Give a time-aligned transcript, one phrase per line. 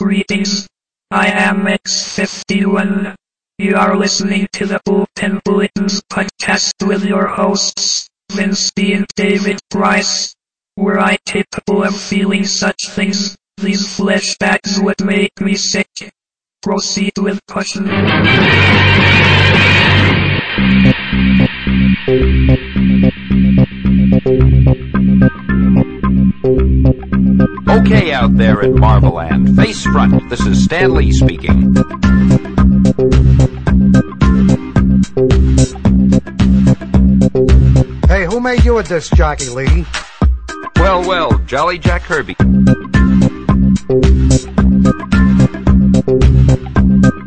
[0.00, 0.66] Greetings.
[1.10, 3.14] I am X51.
[3.58, 10.34] You are listening to the Bullpen Bulletins podcast with your hosts, Vince and David Price.
[10.78, 15.90] Were I capable of feeling such things, these flashbacks would make me sick.
[16.62, 17.84] Proceed with caution.
[27.70, 31.72] Okay, out there at Marveland, face front, this is Stan Lee speaking.
[38.08, 39.86] Hey, who made you a disc jockey, Lee?
[40.76, 42.34] Well, well, Jolly Jack Kirby.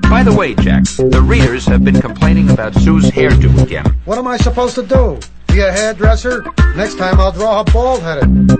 [0.09, 3.85] By the way, Jack, the readers have been complaining about Sue's hairdo again.
[4.03, 5.19] What am I supposed to do?
[5.47, 6.43] Be a hairdresser?
[6.75, 8.59] Next time I'll draw her bald headed.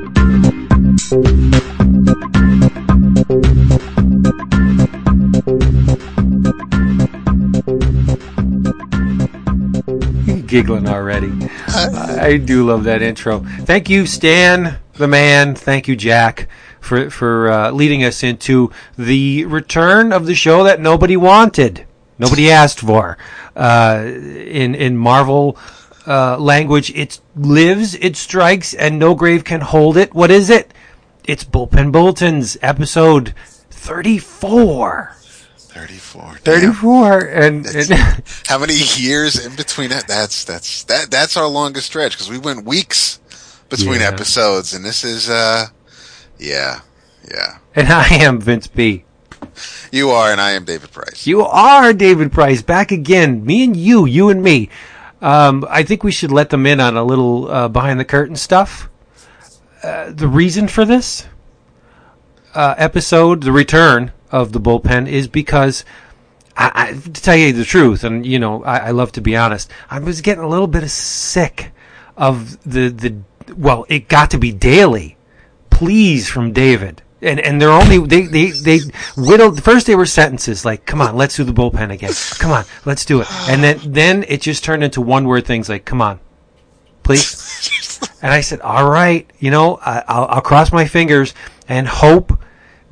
[10.54, 11.34] Giggling already.
[11.68, 13.40] I do love that intro.
[13.40, 15.56] Thank you, Stan, the man.
[15.56, 16.48] Thank you, Jack,
[16.80, 21.88] for for uh, leading us into the return of the show that nobody wanted,
[22.20, 23.18] nobody asked for.
[23.56, 25.58] Uh, in in Marvel
[26.06, 30.14] uh, language, it lives, it strikes, and no grave can hold it.
[30.14, 30.72] What is it?
[31.26, 33.34] It's Bullpen Bulletins, episode
[33.70, 35.12] thirty-four.
[35.74, 36.22] 34.
[36.44, 36.62] Damn.
[36.74, 37.90] 34 and, and
[38.48, 40.08] How many years in between that?
[40.08, 43.20] That's that's that that's our longest stretch because we went weeks
[43.70, 44.10] between Yeah.
[44.10, 45.66] episodes, and this is uh,
[46.38, 46.82] yeah,
[47.32, 47.58] yeah.
[47.76, 49.04] and I am Vince B.
[49.92, 51.26] You are, and I am David Price.
[51.26, 53.44] You are David Price back again.
[53.44, 54.70] Me and you, you and me.
[55.22, 58.36] Um, I think we should let them in on a little uh, behind the curtain
[58.36, 58.90] stuff.
[59.84, 61.28] Uh, the reason for this
[62.56, 65.84] uh, episode, the return of the bullpen, is because
[66.56, 69.36] I, I, to tell you the truth, and you know, I, I love to be
[69.36, 69.70] honest.
[69.90, 71.72] I was getting a little bit sick
[72.16, 73.54] of the the.
[73.58, 75.18] Well, it got to be daily
[75.74, 77.02] pleas from David.
[77.22, 78.80] And and they're only they they they
[79.16, 82.66] whittled first they were sentences like come on let's do the bullpen again come on
[82.84, 86.02] let's do it and then then it just turned into one word things like come
[86.02, 86.20] on
[87.02, 87.43] please
[88.22, 91.34] and I said all right you know I, I'll I'll cross my fingers
[91.68, 92.38] and hope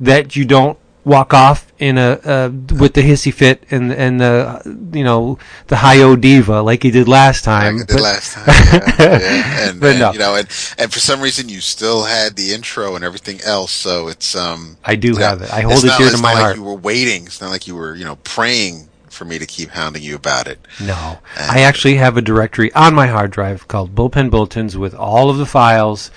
[0.00, 4.62] that you don't walk off in a uh, with the hissy fit and and the
[4.92, 5.36] you know
[5.66, 8.44] the high o diva like you did last time Like I did But- last time,
[8.46, 9.68] yeah, yeah.
[9.68, 10.12] And, no.
[10.12, 13.72] you know, and and for some reason you still had the intro and everything else,
[13.72, 14.76] so it's um.
[14.84, 15.52] I do you know, have it.
[15.52, 16.50] I hold it dear to my not heart.
[16.50, 17.26] Like you were waiting.
[17.26, 20.46] It's not like you were you know praying for me to keep hounding you about
[20.46, 20.58] it.
[20.80, 21.18] No.
[21.36, 25.38] I actually have a directory on my hard drive called Bullpen Bulletins with all of
[25.38, 26.10] the files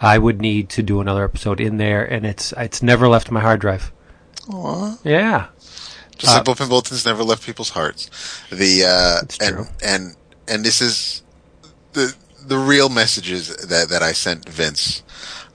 [0.00, 3.40] I would need to do another episode in there, and it's it's never left my
[3.40, 3.92] hard drive.
[4.52, 4.98] Aw.
[5.02, 5.48] Yeah.
[6.16, 8.10] Just like Bullpen Bulletins never left people's hearts.
[8.50, 9.66] The uh, and true.
[9.84, 10.16] and
[10.46, 11.22] and this is
[11.92, 15.02] the the real messages that that I sent Vince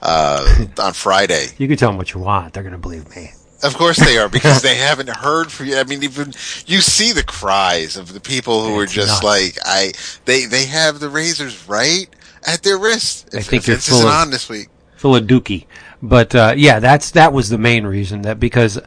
[0.02, 1.48] uh, on Friday.
[1.58, 2.52] You can tell them what you want.
[2.52, 3.32] They're going to believe me.
[3.64, 5.76] Of course they are because they haven't heard from you.
[5.78, 6.32] I mean, even
[6.66, 9.24] you see the cries of the people who are just nuts.
[9.24, 9.92] like I.
[10.26, 12.06] They they have the razors right
[12.46, 13.30] at their wrist.
[13.32, 14.68] I If, think if you're Vince full isn't of- on this week.
[14.96, 15.66] Full of dookie.
[16.02, 18.78] But uh, yeah, that's that was the main reason that because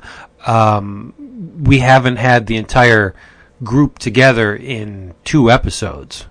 [0.46, 1.14] um,
[1.64, 3.16] we haven't had the entire
[3.64, 6.28] group together in two episodes.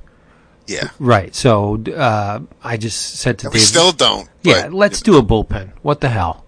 [0.68, 1.34] Yeah, Right.
[1.34, 4.28] So uh, I just said to we still don't.
[4.42, 5.72] Yeah, let's do a bullpen.
[5.82, 6.44] What the hell?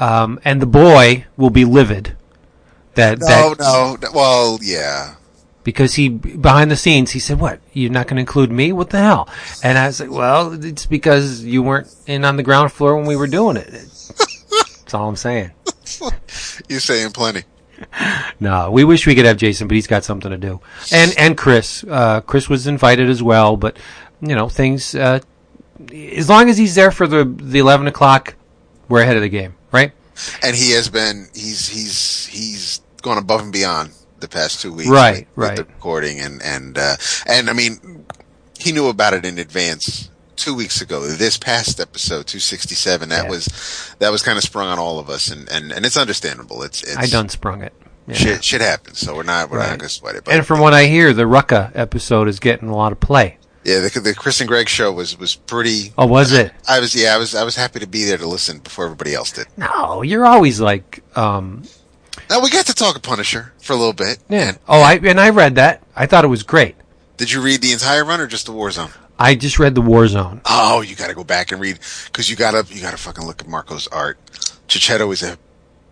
[0.00, 2.16] Um, and the boy will be livid.
[2.94, 4.08] That No, that no, no.
[4.12, 5.14] Well, yeah.
[5.62, 7.60] because he behind the scenes he said, "What?
[7.72, 8.72] You're not going to include me?
[8.72, 9.28] What the hell?"
[9.62, 13.06] And I was like, "Well, it's because you weren't in on the ground floor when
[13.06, 15.52] we were doing it." That's all I'm saying.
[16.68, 17.44] You're saying plenty.
[18.40, 20.60] No, we wish we could have Jason, but he's got something to do.
[20.92, 23.78] And and Chris, uh, Chris was invited as well, but
[24.20, 24.94] you know things.
[24.94, 25.20] Uh,
[25.92, 28.34] as long as he's there for the the eleven o'clock,
[28.88, 29.54] we're ahead of the game?
[30.42, 33.90] And he has been he's he's he's gone above and beyond
[34.20, 35.58] the past two weeks Right, with, right.
[35.58, 36.96] with the recording and and uh
[37.26, 38.04] and i mean
[38.58, 43.30] he knew about it in advance two weeks ago this past episode 267 that Yeah.
[43.30, 46.62] was that was kind of sprung on all of us and and, and it's understandable
[46.62, 47.72] it's it's I done sprung it.
[48.06, 48.14] Yeah.
[48.14, 49.70] shit shit happens so we're not we're Right.
[49.70, 52.68] not gonna sweat it but And from what I hear, the Rucka episode is getting
[52.68, 53.36] a lot of play.
[53.64, 56.52] Yeah the, the chris and greg show was was pretty Oh, was it?
[56.68, 59.14] i was yeah i was i was happy to be there to listen before everybody
[59.14, 61.62] else did No, you're always like, um,
[62.28, 64.56] now we got to talk of punisher for a little bit yeah.
[64.68, 65.82] Oh, I and I read that.
[65.94, 66.74] I thought it was great.
[67.16, 68.92] did you read the entire run or just the warzone
[69.22, 70.40] I just read the Warzone.
[70.46, 72.96] Oh, you got to go back and read because you got to you got to
[72.96, 74.16] fucking look at Marco's art.
[74.66, 75.36] Checchetto is a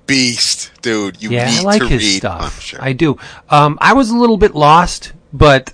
[0.07, 1.23] beast, dude.
[1.23, 2.75] You yeah, need I like to his read stuff.
[2.81, 3.19] I do.
[3.51, 5.71] Um, I was a little bit lost, but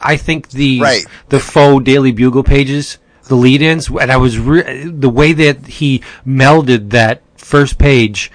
[0.00, 1.04] I think the Right.
[1.28, 6.02] the faux Daily Bugle pages, the lead-ins, and I was re- the way that he
[6.26, 8.30] melded that first page,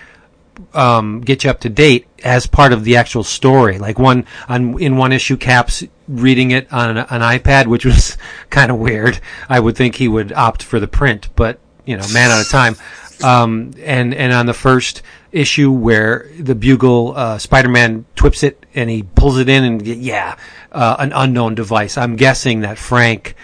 [0.73, 3.79] um, get you up to date as part of the actual story.
[3.79, 8.17] Like one on in one issue, Caps reading it on an, an iPad, which was
[8.49, 9.19] kind of weird.
[9.49, 12.49] I would think he would opt for the print, but you know, man out of
[12.49, 12.75] time.
[13.23, 15.01] Um, and and on the first
[15.31, 20.35] issue where the bugle uh, Spider-Man twips it and he pulls it in and yeah,
[20.71, 21.97] uh, an unknown device.
[21.97, 23.35] I'm guessing that Frank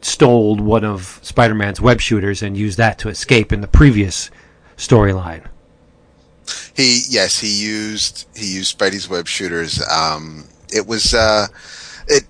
[0.00, 4.30] stole one of Spider-Man's web shooters and used that to escape in the previous
[4.76, 5.44] storyline.
[6.74, 9.80] He yes, he used he used Spidey's web shooters.
[9.88, 11.46] Um, it was uh,
[12.06, 12.24] it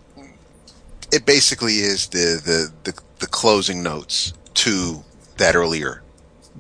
[1.11, 5.03] it basically is the, the the the closing notes to
[5.39, 6.03] that earlier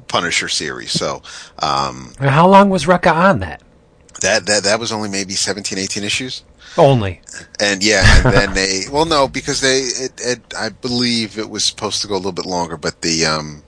[0.08, 0.90] Punisher series.
[0.90, 1.22] So
[1.60, 3.62] um, How long was Rucka on that?
[4.24, 6.42] That that that was only maybe 17, 18 issues.
[6.76, 7.20] Only.
[7.60, 11.64] And yeah, and then they well no because they it, it I believe it was
[11.64, 13.62] supposed to go a little bit longer, but the um,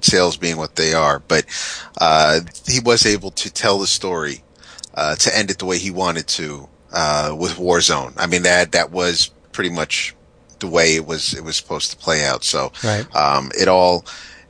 [0.00, 1.44] sales being what they are, but
[2.00, 4.42] uh, he was able to tell the story
[4.94, 8.12] uh, to end it the way he wanted to uh, with Warzone.
[8.16, 10.14] I mean that that was pretty much
[10.60, 12.44] the way it was it was supposed to play out.
[12.44, 13.06] So Right.
[13.16, 14.04] um, it all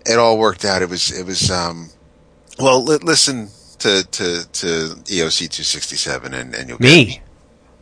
[0.05, 0.82] it all worked out.
[0.82, 1.88] It was it was um,
[2.59, 3.49] well li- listen
[3.82, 4.67] to to to
[5.05, 7.20] EOC two sixty seven and and you'll get Me.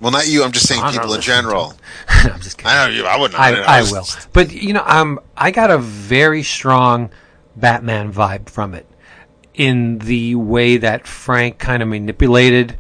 [0.01, 0.43] well, not you.
[0.45, 1.75] I'm just saying I'm people in general.
[2.09, 2.73] I'm just kidding.
[2.73, 3.07] I know you.
[3.07, 3.39] I wouldn't.
[3.41, 4.07] I, I was- will.
[4.33, 7.11] But you know, um, I got a very strong
[7.57, 8.87] Batman vibe from it,
[9.55, 12.79] in the way that Frank kind of manipulated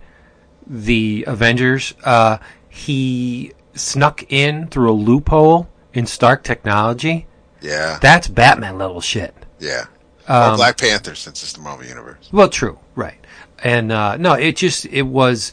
[0.66, 1.94] the Avengers.
[2.04, 2.38] Uh,
[2.68, 7.26] he snuck in through a loophole in Stark technology.
[7.60, 9.34] Yeah, That's Batman level shit.
[9.58, 9.84] yeah.
[10.30, 12.28] Um, or Black Panther, since it's the Marvel Universe.
[12.32, 13.18] Well, true, right?
[13.64, 15.52] And uh, no, it just it was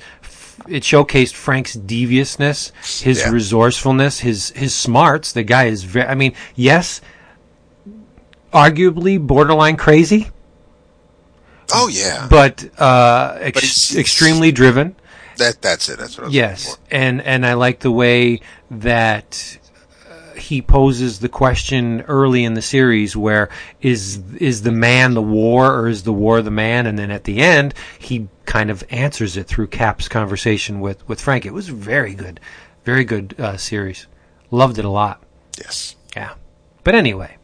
[0.68, 2.72] it showcased Frank's deviousness,
[3.02, 3.30] his Yeah.
[3.32, 5.32] resourcefulness, his his smarts.
[5.34, 6.08] The guy is very.
[6.08, 7.02] I mean, yes,
[8.54, 10.30] arguably borderline crazy,
[11.74, 14.96] Oh yeah, but uh, ex- But he's- extremely driven.
[15.38, 16.00] that that's it.
[16.00, 18.40] That's what I was Yes, and and I like the way
[18.72, 19.58] that
[20.38, 23.50] he poses the question early in the series, where
[23.82, 26.88] is is the man the war or is the war the man?
[26.88, 31.22] And then at the end, he kind of answers it through Cap's conversation with with
[31.22, 31.46] Frank.
[31.46, 32.40] It was very good,
[32.84, 34.08] very good uh, series.
[34.52, 35.22] Loved it a lot.
[35.58, 35.96] Yes.
[36.16, 36.34] Yeah,
[36.84, 37.38] but anyway.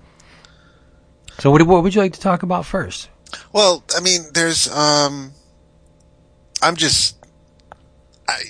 [1.39, 3.09] So what, what would you like to talk about first?
[3.51, 4.71] Well, I mean, there's.
[4.71, 5.33] um
[6.61, 7.17] I'm just.
[8.27, 8.41] I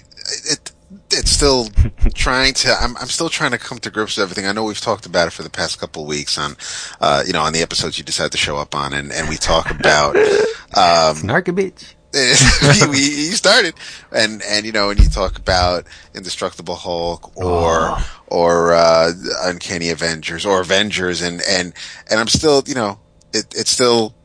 [0.45, 0.71] it
[1.13, 1.67] it's still
[2.13, 2.75] trying to.
[2.79, 4.45] I'm I'm still trying to come to grips with everything.
[4.45, 6.55] I know we've talked about it for the past couple of weeks on,
[6.99, 9.37] uh, you know, on the episodes you decided to show up on, and and we
[9.37, 10.15] talk about.
[10.75, 11.93] Um, bitch.
[12.91, 13.73] we, you started,
[14.11, 19.11] and and you know, and you talk about Indestructible Hulk or or uh,
[19.41, 21.73] Uncanny Avengers or Avengers, and and
[22.09, 22.99] and I'm still, you know,
[23.33, 24.15] it it's still.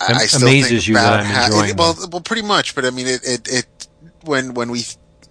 [0.00, 2.74] I, I still amazes think you that I'm how, enjoying it, well, well, pretty much,
[2.74, 3.88] but I mean, it, it it
[4.24, 4.82] when when we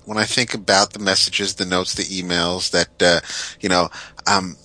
[0.06, 3.22] when I think about the messages, the notes, the emails that uh,
[3.60, 3.90] you know,
[4.28, 4.56] um,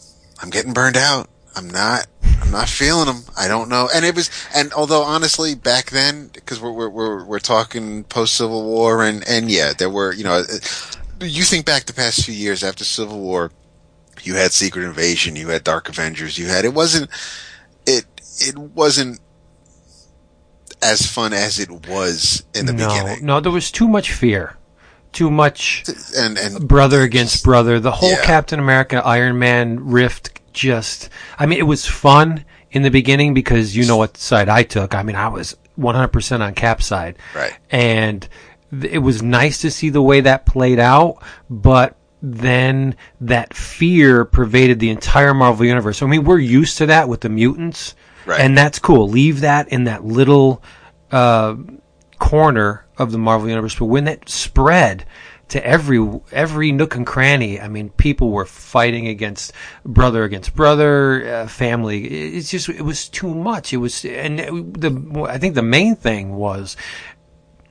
[0.42, 1.28] I'm getting burned out.
[1.56, 2.06] I'm not.
[2.40, 3.22] I'm not feeling them.
[3.36, 3.88] I don't know.
[3.94, 4.30] And it was.
[4.54, 9.26] And although honestly, back then, because we're we're we're, we're talking post Civil War, and
[9.28, 12.84] and yeah, there were you know, uh, you think back the past few years after
[12.84, 13.50] Civil War,
[14.22, 16.64] you had Secret Invasion, you had Dark Avengers, you had.
[16.64, 17.10] It wasn't.
[17.86, 18.04] It
[18.40, 19.20] it wasn't
[20.82, 23.24] as fun as it was in the no, beginning.
[23.24, 24.56] no, there was too much fear,
[25.12, 25.84] too much
[26.16, 27.80] And and brother against brother.
[27.80, 28.24] The whole Yeah.
[28.24, 33.76] Captain America Iron Man rift just I mean it was fun in the beginning because
[33.76, 34.94] you know what side I took.
[34.94, 37.16] I mean I was 100% on Cap side.
[37.34, 37.56] Right.
[37.70, 38.28] And
[38.82, 44.78] it was nice to see the way that played out, but then that fear pervaded
[44.78, 46.02] the entire Marvel universe.
[46.02, 47.94] I mean we're used to that with the mutants.
[48.26, 48.40] Right.
[48.40, 49.08] And that's cool.
[49.08, 50.62] Leave that in that little
[51.10, 51.56] uh,
[52.20, 55.04] corner of the Marvel universe, but when it spread
[55.48, 59.52] to every every nook and cranny, I mean, people were fighting against
[59.84, 62.06] brother against brother, uh, family.
[62.36, 63.72] It's just it was too much.
[63.72, 64.38] It was, and
[64.74, 66.76] the I think the main thing was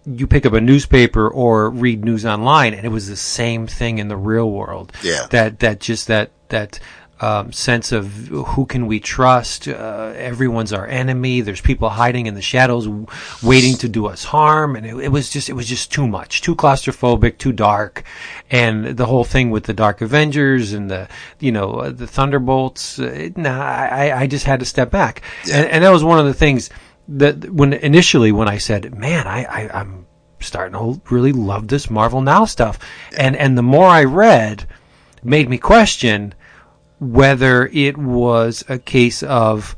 [0.06, 4.00] you pick up a newspaper or read news online, and it was the same thing
[4.00, 4.92] in the real world.
[5.02, 5.28] Yeah.
[5.30, 6.80] that that just that that.
[7.22, 9.68] Um, sense of who can we trust?
[9.68, 11.42] Uh, everyone's our enemy.
[11.42, 13.08] There's people hiding in the shadows, w-
[13.44, 16.42] waiting to do us harm, and it, it was just it was just too much,
[16.42, 18.06] too claustrophobic, too dark,
[18.50, 21.10] and the whole thing with the Dark Avengers and the
[21.42, 23.00] you know uh, the Thunderbolts.
[23.00, 25.22] Uh, nah, I I just had to step back,
[25.52, 26.70] and, and that was one of the things
[27.10, 30.06] that when initially when I said, "Man, I, I I'm
[30.40, 32.80] starting to really love this Marvel Now stuff,"
[33.18, 34.68] and and the more I read,
[35.22, 36.34] made me question
[37.00, 39.76] whether it was a case of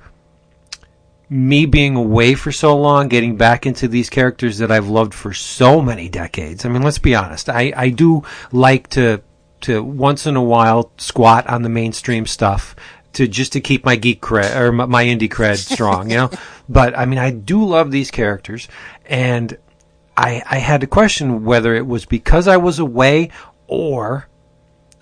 [1.29, 5.33] me being away for so long, getting back into these characters that I've loved for
[5.33, 6.65] so many decades.
[6.65, 7.47] I mean, let's be honest.
[7.47, 9.21] I, I do like to
[9.61, 12.75] to once in a while squat on the mainstream stuff
[13.13, 16.31] to just to keep my geek cred or my, indie cred strong, you know.
[16.67, 18.69] But I mean, I do love these characters,
[19.05, 19.57] and
[20.15, 23.31] I I had to question whether it was because I was away
[23.67, 24.29] or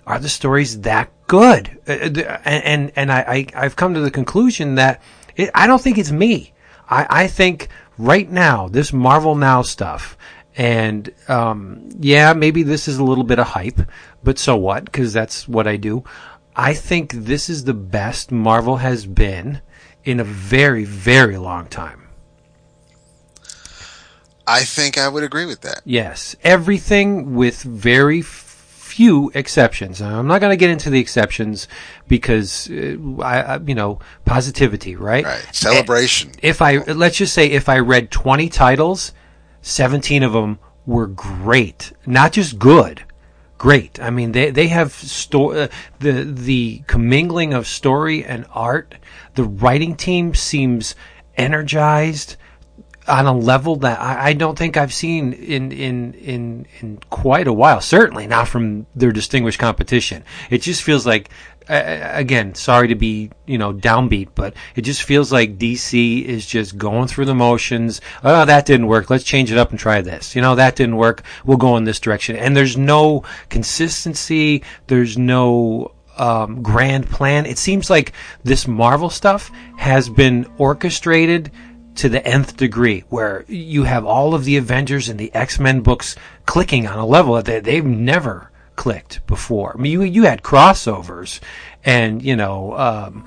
[0.04, 1.78] are the stories that good?
[1.86, 5.00] Uh, uh, and and, and I, I have come to the conclusion that
[5.36, 6.52] it, I don't think it's me.
[6.88, 7.68] I, I think
[7.98, 10.18] right now this Marvel Now stuff,
[10.56, 13.80] and um, yeah, maybe this is a little bit of hype,
[14.24, 14.84] but so what?
[14.84, 16.02] Because that's what I do.
[16.56, 19.62] I think this is the best Marvel has been
[20.04, 22.08] in a very very long time.
[24.48, 25.82] I think I would agree with that.
[25.84, 28.20] Yes, everything with very
[28.90, 30.02] few exceptions.
[30.02, 31.68] I'm not going to get into the exceptions
[32.08, 35.24] because uh, I, I, you know, positivity, right?
[35.24, 35.48] Right.
[35.52, 36.32] Celebration.
[36.42, 39.12] If I let's just say if I read 20 titles,
[39.62, 43.04] 17 of them were great, not just good.
[43.58, 44.00] Great.
[44.00, 45.68] I mean, they they have sto- uh,
[46.00, 48.94] the the commingling of story and art.
[49.34, 50.94] The writing team seems
[51.36, 52.36] energized
[53.10, 57.46] on a level that I, I, don't think I've seen in, in in in quite
[57.46, 57.80] a while.
[57.80, 60.24] Certainly not from their distinguished competition.
[60.48, 61.28] It just feels like,
[61.68, 66.78] again, sorry to be you know downbeat, but it just feels like DC is just
[66.78, 68.00] going through the motions.
[68.22, 69.10] Oh, that didn't work.
[69.10, 70.36] Let's change it up and try this.
[70.36, 71.22] You know, that didn't work.
[71.44, 72.36] We'll go in this direction.
[72.36, 74.62] And there's no consistency.
[74.86, 77.46] There's no um, grand plan.
[77.46, 78.12] It seems like
[78.44, 81.50] this Marvel stuff has been orchestrated
[82.00, 85.82] to the nth degree, where you have all of the Avengers and the X Men
[85.82, 86.16] books
[86.46, 89.74] clicking on a level that they've never clicked before.
[89.76, 91.40] I mean, you you had crossovers
[91.84, 93.26] and you know um,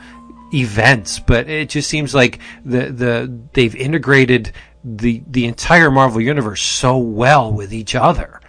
[0.51, 4.51] events, but it just seems like the the they've integrated
[4.83, 8.41] the the entire Marvel universe so well with each other.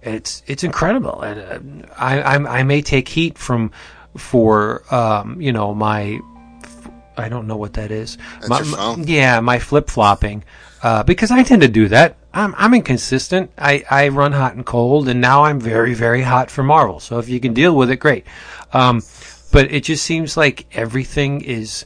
[0.00, 3.72] It's it's incredible, and uh, I I'm, I may take heat from
[4.16, 6.20] for um, you know my
[7.16, 8.18] I don't know what that is.
[8.48, 9.06] My, phone?
[9.06, 10.44] yeah, my flip flopping,
[10.82, 12.16] uh, because I tend to do that.
[12.34, 13.50] I'm I'm inconsistent.
[13.58, 17.00] I, I run hot and cold, and now I'm very very hot for Marvel.
[17.00, 18.26] So if you can deal with it, great.
[18.72, 19.02] Um,
[19.52, 21.84] but it just seems like everything is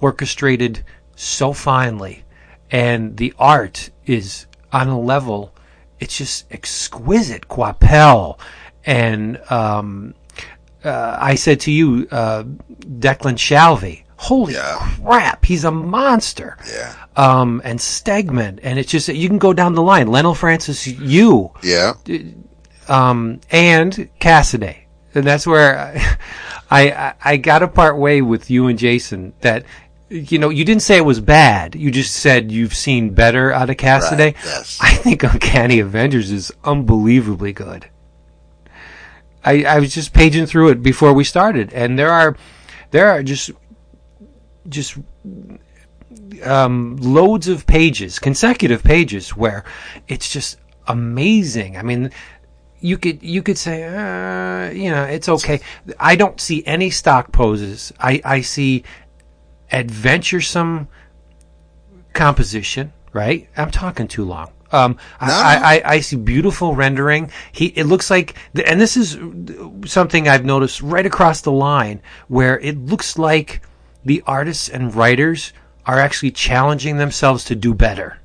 [0.00, 0.84] orchestrated
[1.16, 2.24] so finely,
[2.70, 5.54] and the art is on a level.
[6.00, 7.48] It's just exquisite.
[7.48, 8.38] Coipel
[8.86, 10.14] and um,
[10.84, 14.03] uh, I said to you, uh, Declan Shalvey.
[14.24, 14.78] Holy Yeah.
[15.04, 16.56] crap, he's a monster.
[16.72, 16.94] Yeah.
[17.16, 20.06] Um, and Stegman, and it's just you can go down the line.
[20.08, 21.92] Leinil Francis, Yu, Yeah.
[22.88, 24.76] um, and Cassaday,
[25.14, 26.16] and that's where I,
[26.70, 29.34] I I got to part way with you and Jason.
[29.42, 29.64] That
[30.08, 31.74] you know you didn't say it was bad.
[31.74, 34.18] You just said you've seen better out of Cassaday.
[34.34, 34.78] Right, yes.
[34.80, 37.90] I think Uncanny Avengers is unbelievably good.
[39.44, 42.36] I, I was just paging through it before we started, and there are
[42.90, 43.50] there are just
[44.68, 44.96] just
[46.42, 49.64] um, loads of pages, consecutive pages, where
[50.08, 51.76] it's just amazing.
[51.76, 52.10] I mean,
[52.80, 55.60] you could you could say, uh, you know, it's okay.
[55.98, 57.92] I don't see any stock poses.
[57.98, 58.84] I I see
[59.70, 60.88] adventuresome
[62.12, 62.92] composition.
[63.12, 63.48] Right?
[63.56, 64.50] I'm talking too long.
[64.72, 65.28] Um, no.
[65.30, 67.30] I, I, I see beautiful rendering.
[67.52, 68.34] He, it looks like,
[68.66, 69.16] and this is
[69.86, 73.62] something I've noticed right across the line, where it looks like
[74.04, 75.52] the artists and writers
[75.86, 78.18] are actually challenging themselves to do better.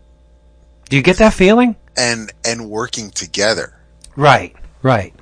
[0.89, 1.75] Do you get that feeling?
[1.98, 3.77] And and working together.
[4.15, 5.13] Right, right.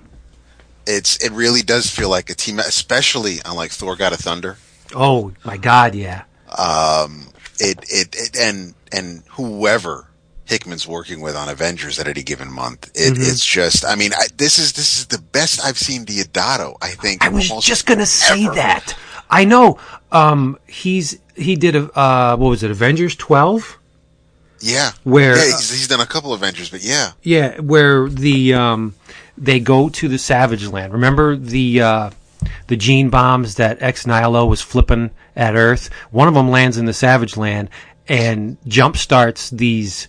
[0.86, 4.58] It's it really does feel like a team, especially on like Thor: God of Thunder.
[4.96, 6.24] Oh my God, yeah.
[6.58, 7.28] Um,
[7.60, 10.08] it, it it and and whoever
[10.46, 13.22] Hickman's working with on Avengers at any given month, it, Mm-hmm.
[13.22, 13.84] it's just.
[13.84, 16.78] I mean, I, this is this is the best I've seen Deodato.
[16.82, 17.26] I think.
[17.26, 18.96] I was just gonna say that.
[19.30, 19.80] I know.
[20.12, 22.72] Um, he's he did a uh, what was it?
[22.72, 23.78] Avengers twelve.
[24.60, 24.92] Yeah.
[25.04, 27.12] Where- Yeah, he's, he's done a couple Avengers, but yeah.
[27.22, 28.96] Yeah, where the um,
[29.38, 30.94] they go to the Savage Land.
[30.94, 32.10] Remember the uh,
[32.68, 35.90] the gene bombs that Ex Nihilo was flipping at Earth?
[36.12, 37.70] One of them lands in the Savage Land
[38.08, 40.08] and jump starts these.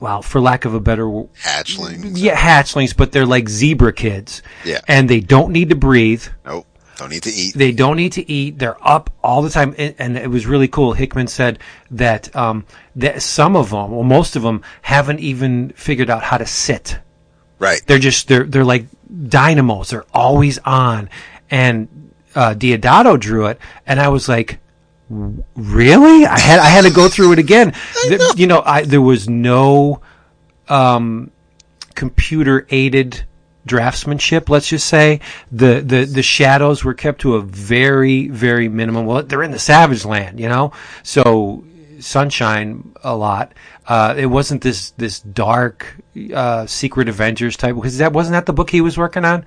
[0.00, 2.12] Well, for lack of a better Hatchlings.
[2.16, 4.42] yeah, hatchlings, but they're like zebra kids.
[4.64, 4.80] Yeah.
[4.88, 6.24] And they don't need to breathe.
[6.46, 6.66] Nope.
[7.00, 7.54] Don't need to eat.
[7.54, 8.58] They don't need to eat.
[8.58, 10.92] They're up all the time, and, and it was really cool.
[10.92, 11.58] Hickman said
[11.92, 12.66] that um,
[12.96, 16.98] that some of them, well, most of them, haven't even figured out how to sit.
[17.58, 17.80] Right.
[17.86, 18.84] They're just they're they're like
[19.28, 19.88] dynamos.
[19.88, 21.08] They're always on.
[21.50, 24.58] And uh, Deodato drew it, and I was like,
[25.08, 26.26] really?
[26.26, 27.72] I had I had to go through it again.
[28.08, 30.02] The- you know, I there was no
[30.68, 31.30] um,
[31.94, 33.24] computer aided
[33.66, 34.48] draftsmanship.
[34.48, 35.20] Let's just say
[35.52, 39.06] the, the the shadows were kept to a very very minimum.
[39.06, 41.64] Well, they're in the Savage Land, you know, so
[42.00, 43.52] sunshine a lot.
[43.86, 45.96] Uh, it wasn't this this dark
[46.34, 49.44] uh, Secret Avengers type because that wasn't that the book he was working on.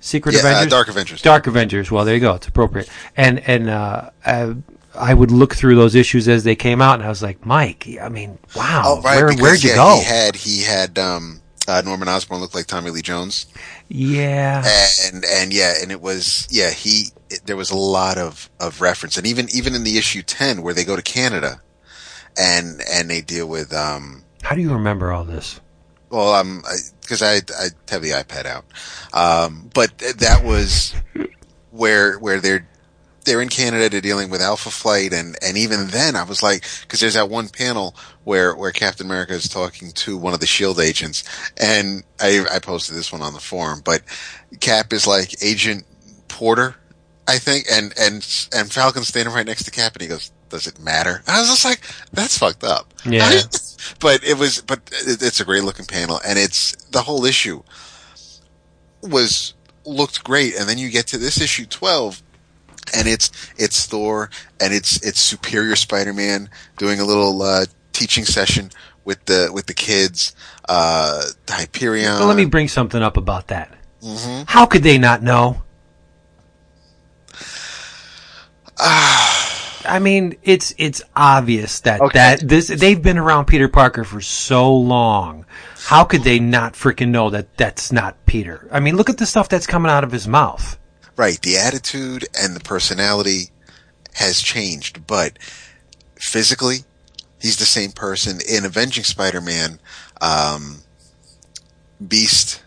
[0.00, 1.22] Secret Yeah, uh, Avengers, Dark Avengers.
[1.22, 1.90] Dark Avengers.
[1.90, 2.34] Well, there you go.
[2.34, 2.90] It's appropriate.
[3.16, 4.54] And and uh, I,
[4.94, 7.88] I would look through those issues as they came out, and I was like, Mike.
[8.00, 8.82] I mean, wow.
[8.84, 9.16] Oh, right.
[9.16, 9.96] Where, because, where'd you yeah, go?
[9.96, 13.46] He had he had um, uh, Norman Osborn looked like Tommy Lee Jones,
[13.88, 14.64] yeah.
[15.04, 18.80] and and yeah, and it was yeah he it, there was a lot of of
[18.80, 21.60] reference, and even even in the issue ten where they go to Canada,
[22.38, 25.60] and and they deal with um How do you remember all this?
[26.10, 28.64] well um I because I, I have the iPad out,
[29.12, 30.94] um but that was
[31.70, 32.68] where where they're
[33.24, 36.64] they're in Canada, they're dealing with Alpha Flight, and and even then, I was like,
[36.82, 40.46] because there's that one panel where where Captain America is talking to one of the
[40.46, 41.24] Shield agents,
[41.56, 44.02] and I I posted this one on the forum, but
[44.60, 45.84] Cap is like Agent
[46.28, 46.76] Porter,
[47.26, 50.66] I think, and and and Falcon's standing right next to Cap, and he goes, "Does
[50.66, 51.80] it matter?" And I was just like,
[52.12, 53.42] "That's fucked up." Yeah.
[54.00, 57.62] but it was, but it, it's a great looking panel, and it's the whole issue
[59.02, 59.54] was
[59.84, 62.22] looked great, and then you get to this issue twelve
[62.96, 68.70] and it's it's Thor and it's it's Superior Spider-Man doing a little uh, teaching session
[69.04, 70.34] with the with the kids.
[70.68, 72.18] Uh, Hyperion.
[72.18, 73.72] Well, let me bring something up about that.
[74.02, 74.44] Mm-hmm.
[74.46, 75.62] How could they not know?
[79.86, 82.18] I mean, it's it's obvious that Okay.
[82.18, 85.44] that this they've been around Peter Parker for so long.
[85.84, 88.66] How could they not freaking know that that's not Peter?
[88.72, 90.78] I mean, look at the stuff that's coming out of his mouth.
[91.16, 91.40] Right.
[91.40, 93.50] The attitude and the personality
[94.14, 95.38] has changed, but
[96.16, 96.78] physically,
[97.40, 98.38] he's the same person.
[98.48, 99.80] In Avenging Spider-Man,
[100.20, 100.78] um,
[102.06, 102.62] Beast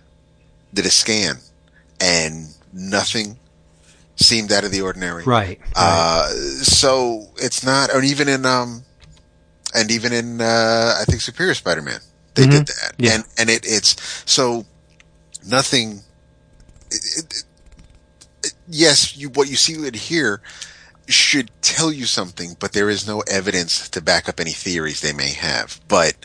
[0.74, 1.38] did a scan,
[2.00, 3.38] and nothing
[4.16, 5.24] seemed out of the ordinary.
[5.24, 5.60] Right.
[5.76, 8.84] Uh, so it's not, and even in, um,
[9.76, 12.00] and even in, uh, I think Superior Spider-Man,
[12.36, 12.94] they did that.
[12.98, 13.16] Yeah.
[13.16, 13.96] And, and it, it's,
[14.30, 14.66] so
[15.48, 16.02] nothing,
[16.92, 17.44] it, it-
[18.68, 20.42] yes, you, what you see in here
[21.08, 25.14] should tell you something, but there is no evidence to back up any theories they
[25.14, 25.80] may have.
[25.88, 26.16] But,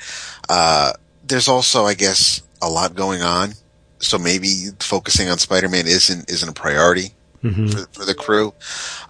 [0.48, 0.92] uh,
[1.24, 3.52] there's also, I guess, a lot going on.
[3.98, 7.14] So maybe focusing on Spider-Man isn't, isn't a priority
[7.70, 8.52] for, for the crew.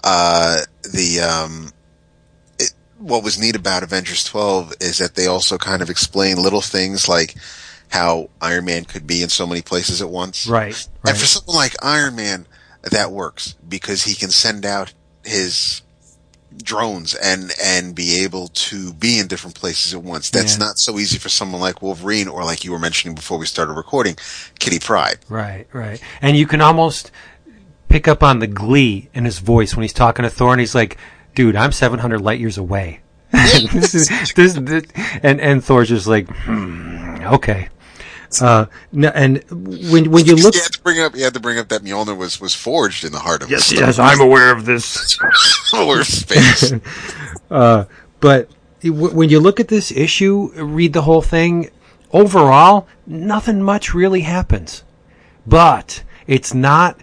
[0.05, 1.73] Uh, the, um,
[2.59, 6.61] it, what was neat about Avengers 12 is that they also kind of explain little
[6.61, 7.35] things like
[7.89, 10.47] how Iron Man could be in so many places at once.
[10.47, 10.89] Right.
[11.07, 12.47] And for something like Iron Man,
[12.91, 14.93] that works because he can send out
[15.25, 15.83] his
[16.63, 20.29] drones and and be able to be in different places at once.
[20.31, 20.67] That's Yeah.
[20.67, 23.73] not so easy for someone like Wolverine or like you were mentioning before we started
[23.73, 24.17] recording,
[24.59, 25.19] Kitty Pryde.
[25.31, 26.01] Right, right.
[26.21, 27.11] And you can almost
[27.89, 30.75] pick up on the glee in his voice when he's talking to Thor, and he's
[30.75, 30.99] like,
[31.35, 33.01] "Dude, I'm 700 light years away."
[33.33, 34.85] this is this, this
[35.23, 37.69] and and Thor's just like, hmm, "Okay."
[38.41, 41.41] Uh, no, and when when you look, you had to bring up you had to
[41.41, 44.21] bring up that Mjolnir was was forged in the heart of yes, the yes, I'm
[44.21, 45.19] aware of this.
[45.65, 46.73] solar space.
[48.23, 48.49] But
[48.85, 51.71] w- when you look at this issue, read the whole thing,
[52.13, 54.85] overall, nothing much really happens.
[55.45, 57.01] But it's not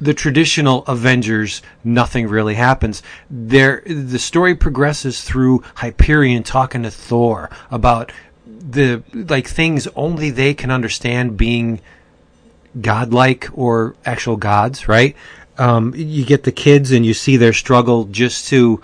[0.00, 3.02] the traditional Avengers, nothing really happens.
[3.28, 8.10] There, the story progresses through Hyperion talking to Thor about
[8.72, 11.80] the, like, things only they can understand being
[12.80, 15.16] godlike or actual gods, right?
[15.58, 18.80] Um, you get the kids and you see their struggle just to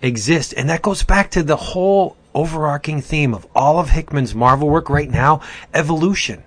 [0.00, 0.54] exist.
[0.56, 4.88] And that goes back to the whole overarching theme of all of Hickman's Marvel work
[4.88, 5.40] right now
[5.74, 6.44] evolution.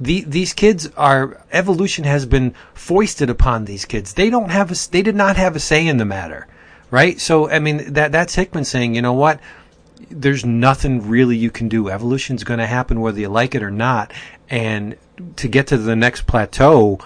[0.00, 4.14] The, these kids are evolution has been foisted upon these kids.
[4.14, 6.46] They don't have a, they did not have a say in the matter,
[6.90, 7.20] right?
[7.20, 9.40] So I mean that that's Hickman saying, you know what?
[10.10, 11.90] There's nothing really you can do.
[11.90, 14.12] Evolution's going to happen whether you like it or not.
[14.48, 14.96] And
[15.36, 16.98] to get to the next plateau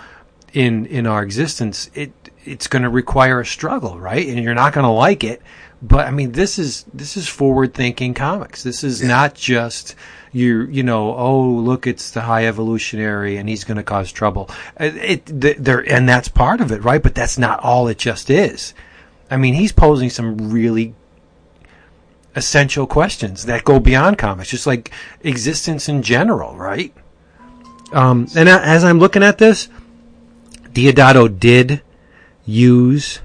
[0.53, 2.13] in in our existence, it
[2.45, 4.27] it's going to require a struggle, right?
[4.27, 5.43] And you're not going to like it,
[5.83, 8.63] but I mean, this is this is forward thinking comics.
[8.63, 9.97] This is not just
[10.35, 14.49] you you know oh look it's the high evolutionary and he's going to cause trouble.
[14.81, 17.03] Uh, it, it there and that's part of it, right?
[17.03, 18.75] But that's not all it just is.
[19.31, 20.95] I mean, he's posing some really
[22.35, 24.91] essential questions that go beyond comics, just like
[25.23, 26.93] existence in general, right?
[27.93, 29.69] Um, and as I'm looking at this,
[30.73, 31.83] Deodato did
[32.47, 33.21] use,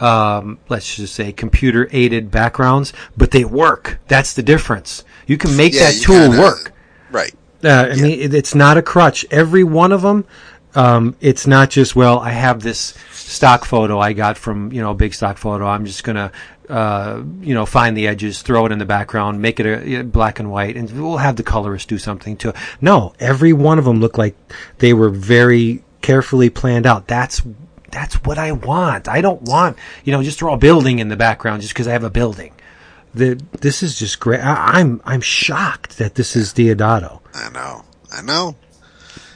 [0.00, 4.00] um, let's just say, computer aided backgrounds, but they work.
[4.08, 5.04] That's the difference.
[5.26, 6.72] You can make Yeah, that tool kinda- work.
[7.10, 7.34] Right.
[7.64, 9.24] Uh, I mean, it's not a crutch.
[9.30, 10.24] Every one of them,
[10.74, 12.18] um, it's not just well.
[12.18, 15.66] I have this stock photo I got from you know a big stock photo.
[15.66, 16.32] I'm just gonna
[16.68, 20.04] uh, you know find the edges, throw it in the background, make it a, a
[20.04, 22.56] black and white, and we'll have the colorist do something to it.
[22.80, 24.36] No, every one of them looked like
[24.78, 27.08] they were very carefully planned out.
[27.08, 27.42] That's
[27.90, 29.08] that's what I want.
[29.08, 31.92] I don't want you know just throw a building in the background just because I
[31.92, 32.54] have a building.
[33.14, 34.40] The, this is just great.
[34.40, 37.20] I, I'm I'm shocked that this is Deodato.
[37.34, 37.84] I know.
[38.10, 38.56] I know.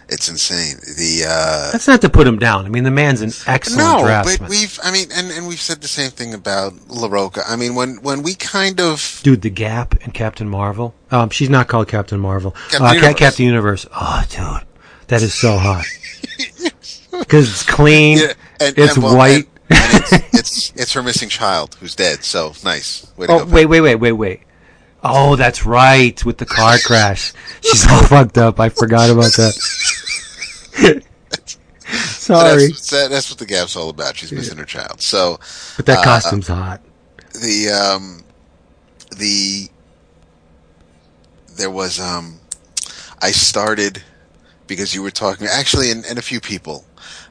[0.08, 0.76] It's insane.
[0.96, 2.64] The uh That's not to put him down.
[2.64, 4.38] I mean, the man's an excellent no, draftsman.
[4.38, 7.42] but we've I mean and, and we've said the same thing about Larroca.
[7.48, 10.94] I mean when when we kind of Dude, the Gap and Captain Marvel.
[11.10, 12.52] Um, she's not called Captain Marvel.
[12.70, 13.18] Captain uh, Universe.
[13.18, 13.86] Captain Universe.
[13.92, 14.66] Oh, dude,
[15.08, 15.84] that is so hot.
[17.18, 18.18] Because it's clean.
[18.18, 19.48] Yeah, and, it's and, well, white.
[19.70, 22.24] it's, it's it's her missing child who's dead.
[22.24, 23.10] So nice.
[23.16, 24.40] Way oh, wait, wait, wait, wait, wait.
[25.02, 26.22] Oh, that's right.
[26.24, 28.58] With the car crash, she's all fucked up.
[28.58, 29.54] I forgot about that.
[31.88, 34.16] Sorry, That's, that, that's what the gap's all about.
[34.16, 35.00] She's missing her child.
[35.00, 35.38] So
[35.76, 36.80] but that uh, costume's hot.
[37.32, 38.24] the um
[39.16, 39.68] the
[41.56, 42.40] there was um
[43.22, 44.02] I started
[44.66, 46.84] because you were talking actually and, and a few people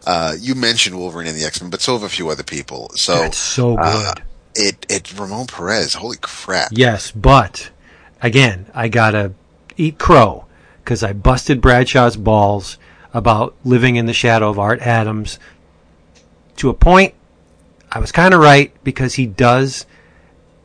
[0.08, 2.90] uh you mentioned Wolverine and the X Men but so have a few other people
[2.96, 3.86] so That's so good.
[3.86, 4.14] uh,
[4.56, 7.70] it it Ramon Perez holy crap Yes, but
[8.22, 9.34] again, I gotta
[9.76, 10.46] eat crow
[10.84, 12.78] because I busted Bradshaw's balls
[13.16, 15.40] about living in the shadow of Art Adams.
[16.58, 17.14] To a point,
[17.90, 19.86] I was kind of right because he does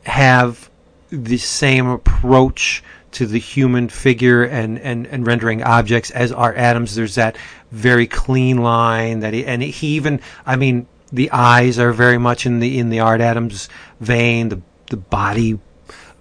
[0.03, 0.69] have
[1.09, 2.83] the same approach
[3.13, 6.93] to the human figure and, and, and rendering objects as Art Adams.
[6.93, 7.37] There's that
[7.71, 12.45] very clean line that he, and he even, I mean, the eyes are very much
[12.45, 14.49] in the in the Art Adams vein.
[14.49, 15.59] The the body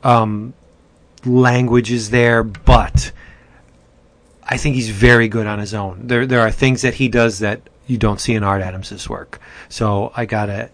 [0.02, 0.54] um,
[1.24, 3.12] language is there, but
[4.50, 6.08] I think he's very good on his own.
[6.08, 9.40] There there are things that he does that you don't see in Art Adams' work.
[9.68, 10.70] So I gotta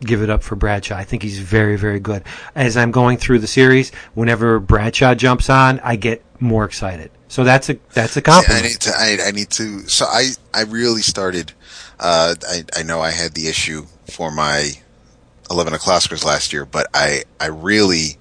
[0.00, 0.96] give it up for Bradshaw.
[0.96, 2.22] I think he's very, very good.
[2.54, 7.10] As I'm going through the series, whenever Bradshaw jumps on, I get more excited.
[7.28, 8.64] So that's a that's a compliment.
[8.64, 11.52] need to I, I need to so I I really started
[12.00, 14.70] uh I I know I had the issue for my
[15.50, 18.16] 11 o'clockers last year but I I really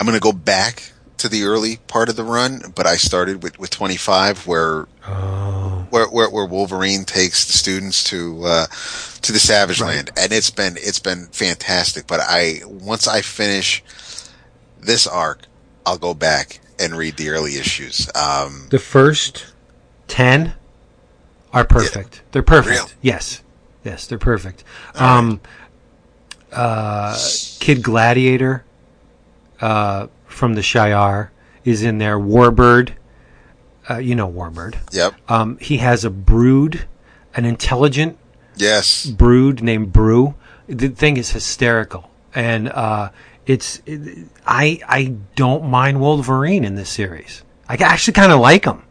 [0.00, 0.91] I'm going to go back
[1.22, 5.86] to the early part of the run but I started with with 25 where Oh,
[5.90, 8.66] where, where where Wolverine takes the students to uh,
[9.22, 9.96] to the Savage Right.
[9.96, 12.06] Land, and it's been it's been fantastic.
[12.06, 13.82] But I once I finish
[14.80, 15.42] this arc,
[15.84, 18.08] I'll go back and read the early issues.
[18.14, 19.44] Um, the first
[20.06, 20.54] ten
[21.52, 22.22] are perfect.
[22.32, 22.76] They're perfect.
[22.76, 22.88] Real?
[23.02, 23.42] Yes,
[23.84, 24.64] yes, they're perfect.
[24.94, 25.40] Um,
[26.52, 27.18] uh,
[27.58, 28.64] Kid Gladiator
[29.60, 31.28] uh, from the Shi'ar
[31.64, 32.18] is in there.
[32.18, 32.92] Warbird,
[33.88, 34.76] uh, you know Warbird.
[34.92, 35.14] yep.
[35.28, 36.86] Um, he has a brood,
[37.34, 38.18] an intelligent
[38.56, 39.06] Yes.
[39.06, 40.34] brood named Broo.
[40.68, 43.10] The thing is hysterical, and uh,
[43.46, 47.42] it's it, I I don't mind Wolverine in this series.
[47.68, 48.82] I actually kind of like him.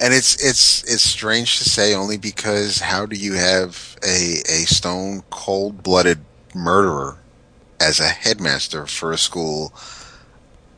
[0.00, 4.64] And it's it's it's strange to say only because how do you have a a
[4.66, 6.20] stone cold blooded
[6.54, 7.18] murderer
[7.78, 9.72] as a headmaster for a school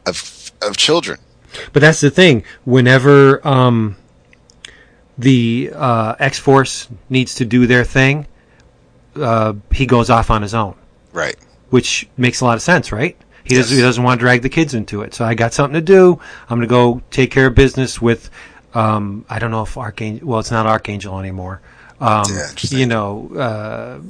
[0.06, 1.18] of of children?
[1.72, 2.44] But that's the thing.
[2.64, 3.96] Whenever um,
[5.18, 8.26] the uh, X Force needs to do their thing,
[9.16, 10.74] uh, he goes off on his own,
[11.12, 11.36] Right.
[11.70, 13.16] which makes a lot of sense, right?
[13.44, 13.74] He doesn't.
[13.74, 15.14] He doesn't want to drag the kids into it.
[15.14, 16.20] So I got something to do.
[16.48, 18.30] I'm going to go take care of business with.
[18.74, 20.28] Um, I don't know if Archangel.
[20.28, 21.60] Well, it's not Archangel anymore.
[22.00, 24.00] Um, Yeah, you know, uh,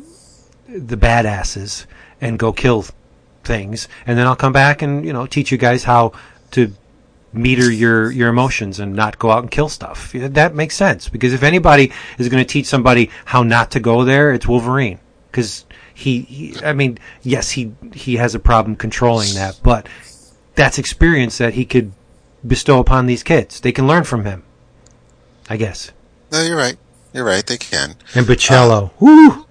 [0.69, 1.87] the badasses
[2.21, 2.85] and go kill
[3.45, 6.13] things, and then I'll come back and you know teach you guys how
[6.53, 6.73] to
[7.33, 10.13] meter your your emotions and not go out and kill stuff.
[10.13, 14.05] That makes sense because if anybody is going to teach somebody how not to go
[14.05, 14.99] there, it's Wolverine
[15.31, 16.57] because he, he.
[16.65, 19.89] I mean, yes, he he has a problem controlling that, but
[20.55, 21.93] that's experience that he could
[22.47, 23.61] bestow upon these kids.
[23.61, 24.43] They can learn from him,
[25.49, 25.93] I guess.
[26.33, 26.77] No, you're right.
[27.13, 27.47] You're right.
[27.47, 27.97] They can.
[28.15, 29.47] And Bachalo, uh, whoo,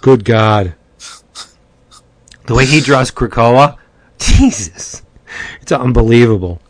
[0.00, 0.74] good God,
[2.46, 3.76] The way he draws Krakoa,
[4.18, 5.02] Jesus,
[5.60, 6.60] it's unbelievable.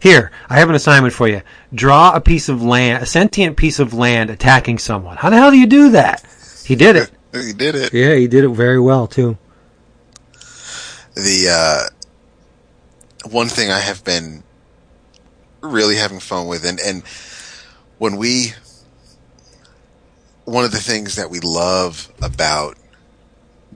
[0.00, 1.42] Here, I have an assignment for you.
[1.74, 5.16] Draw a piece of land, a sentient piece of land attacking someone.
[5.16, 6.24] How the hell do you do that?
[6.64, 7.10] He did it.
[7.32, 7.92] He did it.
[7.92, 9.36] Yeah, he did it very well too.
[11.14, 14.42] The uh, one thing I have been
[15.62, 17.02] really having fun with, and and
[17.98, 18.52] when we,
[20.44, 22.76] one of the things that we love about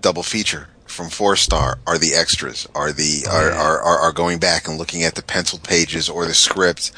[0.01, 0.69] double feature
[1.01, 4.77] from four star are the extras are the are, are, are are going back and
[4.77, 6.93] looking at the pencil pages or the script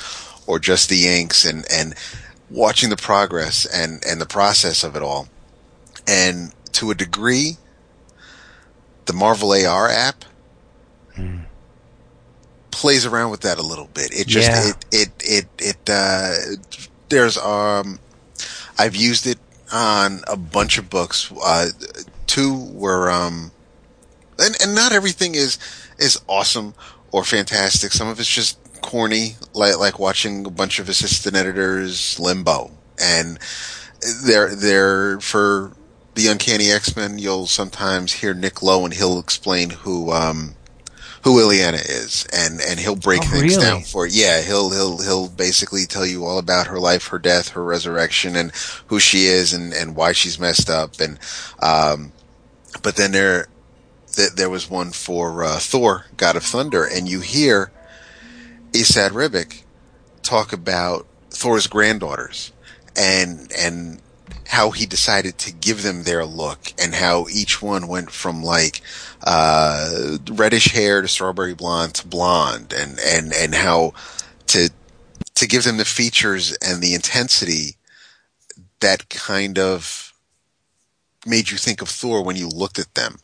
[0.48, 1.94] or just the inks and and
[2.50, 5.28] watching the progress and and the process of it all.
[6.08, 7.58] And to a degree
[9.04, 10.24] the marvel ar app
[12.72, 14.12] plays around with that a little bit.
[14.12, 14.70] It just Yeah.
[14.70, 16.34] it it it it uh
[17.08, 18.00] there's um
[18.80, 19.38] i've used it
[19.72, 21.30] on a bunch of books.
[21.40, 21.68] Uh
[22.26, 23.52] two were um
[24.42, 25.58] and and not everything is
[25.98, 26.74] is awesome
[27.12, 27.92] or fantastic.
[27.92, 33.38] Some of it's just corny, like like watching a bunch of assistant editors limbo, and
[34.26, 35.72] they're they're for
[36.14, 37.18] the Uncanny X Men.
[37.18, 40.54] You'll sometimes hear Nick Lowe, and he'll explain who um
[41.22, 43.64] who Illyana is, and and he'll break Oh, things really?
[43.64, 44.22] down for you.
[44.24, 48.34] Yeah, he'll he'll he'll basically tell you all about her life, her death, her resurrection,
[48.34, 48.50] and
[48.88, 51.20] who she is, and and why she's messed up, and
[51.60, 52.10] um,
[52.82, 53.46] but then there
[54.12, 57.70] th- there was one for uh, Thor, God of Thunder, and you hear
[58.72, 59.62] Esad Ribic
[60.22, 62.52] talk about Thor's granddaughters
[62.96, 64.00] and and
[64.48, 68.82] how he decided to give them their look and how each one went from like
[69.24, 73.92] uh, reddish hair to strawberry blonde to blonde and and and how
[74.46, 74.70] to
[75.34, 77.76] to give them the features and the intensity
[78.80, 80.12] that kind of
[81.26, 83.16] made you think of Thor when you looked at them.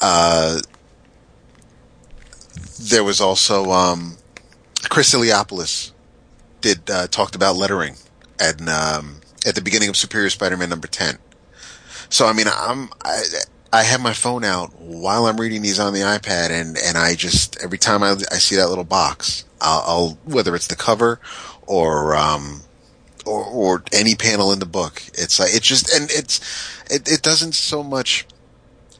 [0.00, 0.60] Uh,
[2.80, 4.16] there was also um,
[4.88, 5.92] Chris Eliopoulos
[6.60, 7.96] did uh, talked about lettering
[8.38, 11.18] at um, at the beginning of Superior Spider-Man number ten.
[12.08, 13.22] So I mean, I'm I,
[13.72, 17.14] I have my phone out while I'm reading these on the iPad, and and I
[17.14, 21.20] just every time I, I see that little box, I'll, I'll whether it's the cover
[21.66, 22.60] or um
[23.24, 26.40] or or any panel in the book, it's like it's just and it's
[26.90, 28.26] it, it doesn't so much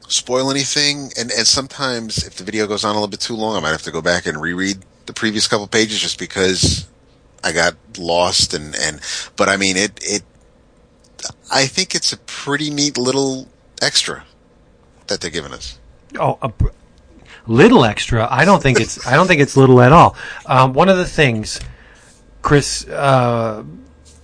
[0.07, 3.55] spoil anything, and and sometimes if the video goes on a little bit too long,
[3.55, 6.87] I might have to go back and reread the previous couple pages just because
[7.43, 8.99] I got lost and and
[9.35, 10.23] but I mean it it
[11.51, 13.47] I think it's a pretty neat little
[13.81, 14.23] extra
[15.07, 15.79] that they're giving us.
[16.19, 16.51] Oh, a
[17.47, 18.27] little extra.
[18.29, 19.05] I don't think it's.
[19.05, 20.15] I don't think it's little at all.
[20.45, 21.59] Um, one of the things
[22.41, 23.63] Chris uh,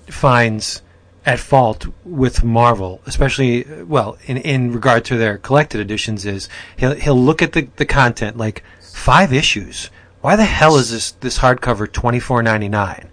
[0.08, 0.82] finds
[1.26, 6.96] at fault with Marvel, especially well in in regard to their collected editions, is he'll
[6.96, 9.90] he'll look at the the content like five issues.
[10.22, 13.10] Why the hell is this this hardcover twenty four ninety nine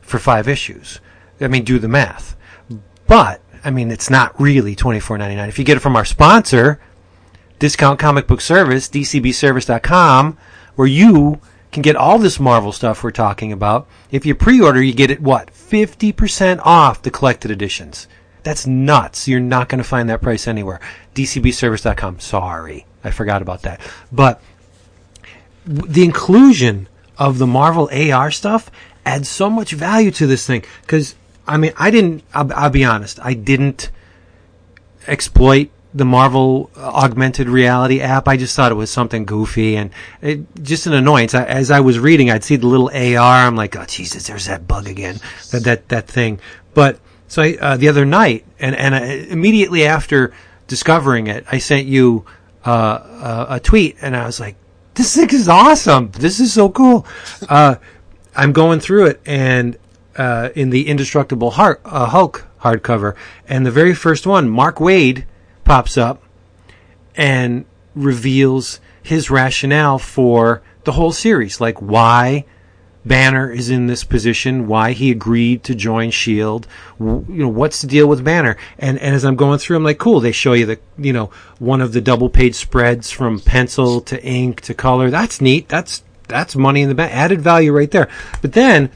[0.00, 1.00] for five issues?
[1.40, 2.36] I mean, do the math.
[3.06, 5.48] But I mean, it's not really twenty four ninety nine.
[5.48, 6.80] If you get it from our sponsor,
[7.58, 10.38] Discount Comic Book Service, DCBService.com,
[10.76, 11.40] where you
[11.72, 13.86] can get all this Marvel stuff we're talking about.
[14.10, 18.06] If you pre-order, you get it what fifty percent off the collected editions.
[18.42, 19.28] That's nuts.
[19.28, 20.80] You're not going to find that price anywhere.
[21.14, 22.20] DCBService.com.
[22.20, 23.80] Sorry, I forgot about that.
[24.10, 24.40] But
[25.66, 28.70] the inclusion of the Marvel AR stuff
[29.04, 30.64] adds so much value to this thing.
[30.82, 31.14] Because
[31.46, 32.22] I mean, I didn't.
[32.32, 33.18] I'll, I'll be honest.
[33.22, 33.90] I didn't
[35.06, 38.28] exploit the Marvel uh, augmented reality app.
[38.28, 41.34] I just thought it was something goofy and it, just an annoyance.
[41.34, 43.46] I, as I was reading, I'd see the little AR.
[43.46, 45.18] I'm like, oh Jesus, there's that bug again.
[45.50, 46.40] That that that thing.
[46.74, 50.34] But so I, uh, the other night, and and I, immediately after
[50.66, 52.26] discovering it, I sent you
[52.66, 54.56] uh, a, a tweet, and I was like,
[54.94, 56.10] this thing is awesome.
[56.12, 57.06] This is so cool.
[57.48, 57.76] Uh,
[58.36, 59.76] I'm going through it, and
[60.16, 63.14] uh, in the Indestructible Heart, uh, Hulk hardcover,
[63.48, 65.24] and the very first one, Mark Waid
[65.68, 66.22] pops up
[67.14, 72.46] and reveals his rationale for the whole series, like why
[73.04, 76.66] Banner is in this position, why he agreed to join Shield,
[76.98, 78.56] you know, what's the deal with Banner?
[78.78, 80.20] And and as I'm going through, I'm like, cool.
[80.20, 84.22] They show you the, you know, one of the double page spreads from pencil to
[84.24, 85.10] ink to color.
[85.10, 85.68] That's neat.
[85.68, 88.08] That's that's money in the bank, added value right there.
[88.40, 88.90] But then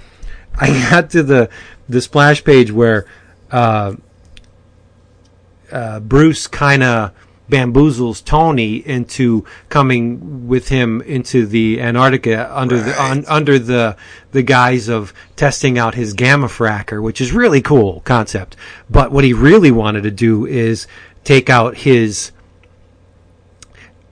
[0.58, 1.50] I got to the
[1.88, 3.06] the splash page where
[3.50, 3.94] uh,
[5.72, 7.12] uh, Bruce kind of
[7.50, 13.96] bamboozles Tony into coming with him into the Antarctica under the un, under the
[14.30, 18.56] the guise of testing out his gamma fracker, which is really cool concept.
[18.88, 20.86] But what he really wanted to do is
[21.24, 22.32] take out his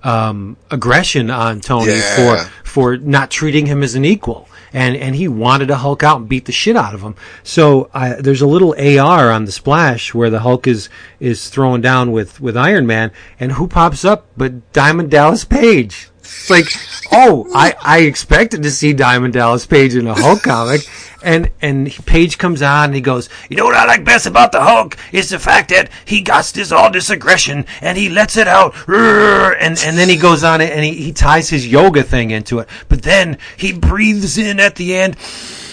[0.03, 2.17] um, aggression on Tony Yeah.
[2.17, 4.49] for for not treating him as an equal.
[4.73, 7.17] And, and he wanted to Hulk out and beat the shit out of him.
[7.43, 12.13] So there's a little AR on the splash where the Hulk is is throwing down
[12.13, 16.09] with, with Iron Man, and who pops up but Diamond Dallas Page?
[16.31, 16.67] It's like,
[17.13, 20.83] oh, I, I expected to see Diamond Dallas Page in a Hulk comic,
[21.23, 24.53] and and Page comes on and he goes, you know what I like best about
[24.53, 28.37] the Hulk is the fact that he got this all this aggression and he lets
[28.37, 32.03] it out, and and then he goes on it and he, he ties his yoga
[32.03, 35.17] thing into it, but then he breathes in at the end.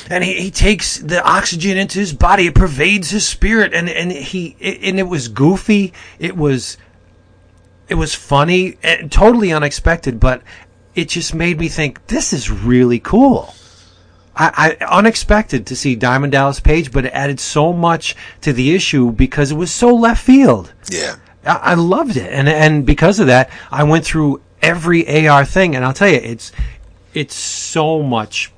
[0.09, 2.47] And he, he takes the oxygen into his body.
[2.47, 5.91] It pervades his spirit, and and he and it was goofy.
[6.17, 6.77] It was
[7.89, 10.41] it was funny and totally unexpected, but
[10.95, 13.53] it just made me think this is really cool.
[14.35, 18.75] I, I unexpected to see Diamond Dallas Page, but it added so much to the
[18.75, 20.73] issue because it was so left field.
[20.89, 21.15] Yeah.
[21.45, 25.75] I, I loved it, and and because of that, I went through every AR thing,
[25.75, 26.51] and I'll tell you, it's
[27.13, 28.51] it's so much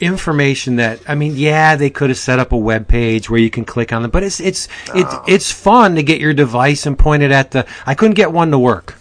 [0.00, 3.50] information that I mean, yeah, they could have set up a web page where you
[3.50, 6.98] can click on them, but it's it's it's it's fun to get your device and
[6.98, 7.66] point it at the.
[7.84, 8.96] I couldn't get one to work.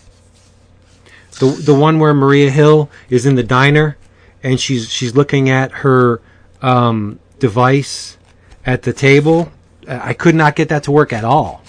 [1.40, 3.98] The the one where Maria Hill is in the diner,
[4.44, 6.22] and she's she's looking at her
[6.62, 8.18] um, device
[8.66, 9.52] at the table.
[9.88, 11.62] I could not get that to work at all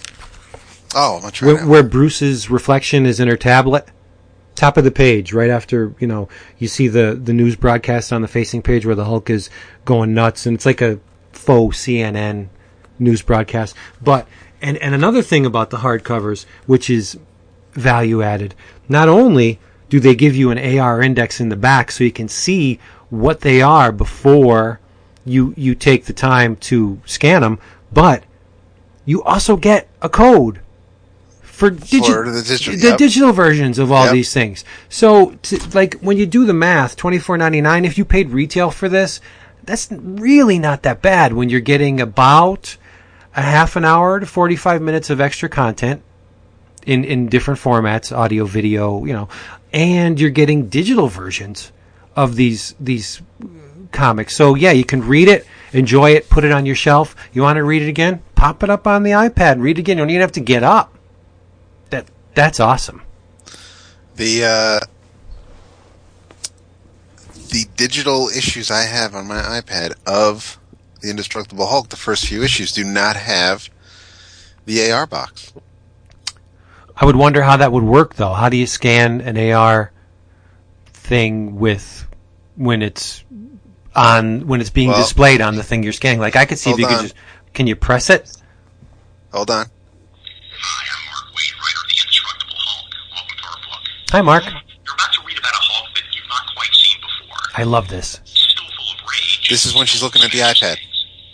[0.98, 3.86] Oh, I'm gonna try where, where Bruce's reflection is in her tablet,
[4.56, 8.22] top of the page, right after you know you see the the news broadcast on
[8.22, 9.48] the facing page where the Hulk is
[9.84, 10.98] going nuts, and it's like a
[11.32, 12.48] faux CNN
[12.98, 13.76] news broadcast.
[14.02, 14.26] But
[14.60, 17.18] and and another thing about the hardcovers, which is
[17.72, 18.54] value added,
[18.88, 22.28] not only do they give you an AR index in the back so you can
[22.28, 24.80] see what they are before
[25.24, 27.58] you you take the time to scan them,
[27.92, 28.24] but
[29.04, 30.60] you also get a code
[31.56, 32.98] for, digi- For the digital- the yep.
[32.98, 34.12] digital versions of all Yep.
[34.12, 34.64] these things.
[34.90, 37.84] So, to, like when you do the math, twenty four ninety nine.
[37.84, 39.20] If you paid retail for this,
[39.64, 41.32] that's really not that bad.
[41.32, 42.76] When you're getting about
[43.34, 46.02] a half an hour to forty five minutes of extra content
[46.84, 49.28] in in different formats, audio, video, you know,
[49.72, 51.72] and you're getting digital versions
[52.14, 53.22] of these these
[53.92, 54.36] comics.
[54.36, 57.16] So yeah, you can read it, enjoy it, put it on your shelf.
[57.32, 58.22] You want to read it again?
[58.34, 59.96] Pop it up on the iPad, read it again.
[59.96, 60.92] You don't even have to get up.
[62.36, 63.00] That that's awesome.
[64.16, 64.80] The uh,
[67.48, 70.58] the digital issues I have on my iPad of
[71.00, 73.70] the Indestructible Hulk, the first few issues, do not have
[74.66, 75.54] the AR box.
[76.94, 78.34] I would wonder how that would work though.
[78.34, 79.92] How do you scan an AR
[80.92, 82.06] thing with
[82.56, 83.24] when it's
[83.94, 86.20] on when it's being Well- displayed on the thing you're scanning?
[86.20, 87.14] Like I could see if Hold you could just
[87.54, 88.30] can you press it?
[89.32, 89.66] Hold on.
[90.58, 92.90] Hi, I'm Mark Waid, writer of The Indestructible Hulk.
[93.12, 94.05] Welcome to our book.
[94.16, 94.44] Hi Mark.
[94.44, 97.36] You're about to read about a Hulk that you've not quite seen before.
[97.54, 98.18] I love this.
[98.24, 99.46] Still full of rage.
[99.50, 100.78] This is when she's looking at the iPad.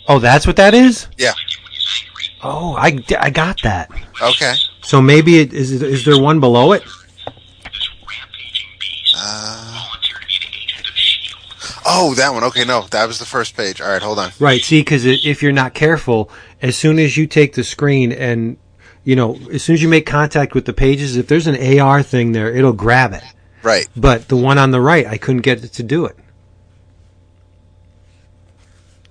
[0.09, 1.07] Oh, that's what that is?
[1.17, 1.29] Yeah.
[1.29, 2.25] Like it when he's angry.
[2.43, 3.89] Oh, I, I got that.
[4.21, 4.55] Okay.
[4.81, 6.83] So maybe it is is there one below it?
[6.83, 11.83] This rampaging beast Uh, volunteered to be an agent of S.H.I.E.L.D.
[11.85, 12.43] oh, that one.
[12.43, 13.79] Okay, no, that was the first page.
[13.79, 14.31] All right, hold on.
[14.41, 14.61] Right.
[14.61, 16.29] See, because if you're not careful,
[16.61, 18.57] as soon as you take the screen and
[19.03, 22.01] you know, as soon as you make contact with the pages, if there's an AR
[22.03, 23.23] thing there, it'll grab it.
[23.61, 23.87] Right.
[23.95, 26.17] But the one on the right, I couldn't get it to do it.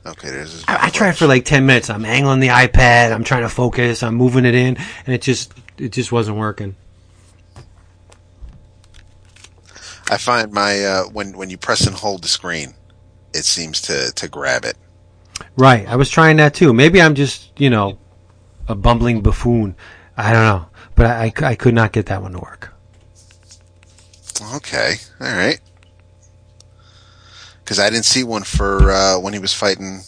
[0.04, 0.64] Okay, there's.
[0.66, 1.88] I, I tried for like ten minutes.
[1.88, 3.12] I'm angling the iPad.
[3.12, 4.02] I'm trying to focus.
[4.02, 4.76] I'm moving it in,
[5.06, 6.74] and it just it just wasn't working.
[10.10, 12.74] I find my uh, when when you press and hold the screen,
[13.32, 14.76] it seems to to grab it.
[15.56, 15.86] Right.
[15.86, 16.72] I was trying that too.
[16.72, 17.98] Maybe I'm just you know
[18.68, 19.76] a bumbling buffoon.
[20.16, 22.72] I don't know, but I, I, I could not get that one to work.
[24.56, 25.60] Okay, all right.
[27.64, 30.02] Because I didn't see one for uh, when he was fighting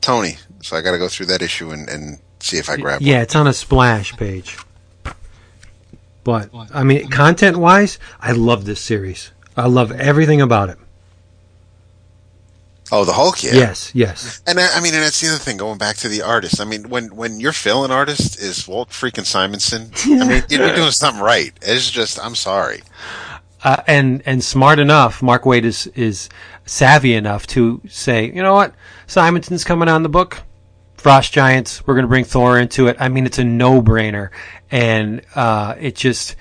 [0.00, 3.02] Tony, so I got to go through that issue and, and see if I grab
[3.02, 4.56] Yeah, it's on a splash page.
[6.22, 9.32] But I mean, content wise, I love this series.
[9.56, 10.78] I love everything about it.
[12.92, 13.54] Oh, the Hulk, yeah.
[13.54, 14.42] Yes, yes.
[14.46, 15.56] And I, I mean, and that's the other thing.
[15.56, 19.24] Going back to the artist, I mean, when when your fill-in artist is Walt freaking
[19.24, 21.52] Simonson, I mean, you're, doing something right.
[21.62, 22.82] It's just, I'm sorry.
[23.62, 25.22] uh, and and smart enough.
[25.22, 26.28] Mark Waid is is
[26.66, 28.74] savvy enough to say, you know what,
[29.06, 30.42] Simonson's coming on the book.
[30.96, 31.86] Frost Giants.
[31.86, 32.96] We're going to bring Thor into it.
[33.00, 34.30] I mean, it's a no brainer,
[34.70, 36.36] and uh, it just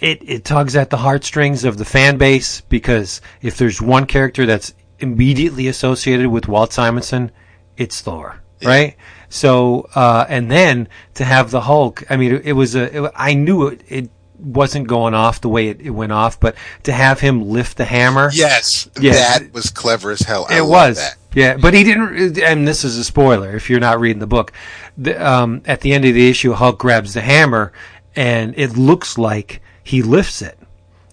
[0.00, 4.44] it it tugs at the heartstrings of the fan base because if there's one character
[4.44, 7.30] that's immediately associated with Walt Simonson,
[7.76, 8.96] it's Thor, right?
[9.28, 13.12] So, uh, and then to have the Hulk, I mean, it, it was a, it,
[13.14, 16.92] I knew it, it wasn't going off the way it, it went off, but to
[16.92, 19.12] have him lift the hammer, Yes, Yeah.
[19.12, 20.46] that was clever as hell.
[20.48, 20.96] I it was.
[20.96, 21.16] that.
[21.32, 22.38] Yeah, but he didn't.
[22.40, 24.52] And this is a spoiler if you're not reading the book.
[24.98, 27.72] The, um, at the end of the issue, Hulk grabs the hammer,
[28.16, 30.58] and it looks like he lifts it.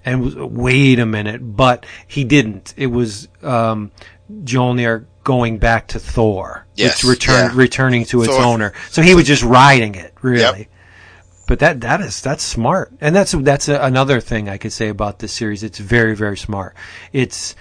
[0.08, 2.74] And was, wait a minute, but he didn't.
[2.78, 3.92] It was um,
[4.32, 6.66] Mjolnir going back to Thor.
[6.76, 7.52] Yes, it's return yeah.
[7.54, 8.74] returning to its Thor- owner.
[8.90, 10.60] So he was just riding it, really.
[10.60, 10.68] Yep.
[11.48, 14.88] But that that is that's smart, and that's that's a, another thing I could say
[14.88, 15.64] about this series.
[15.64, 16.76] It's very very smart.
[17.12, 17.56] It's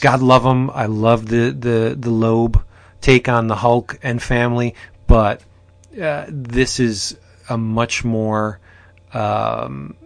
[0.00, 0.70] God love him.
[0.70, 2.64] I love the the the Loeb
[3.00, 4.74] take on the Hulk and family,
[5.06, 5.42] but
[6.00, 7.16] uh, this is
[7.48, 8.60] a much more
[9.12, 9.96] um,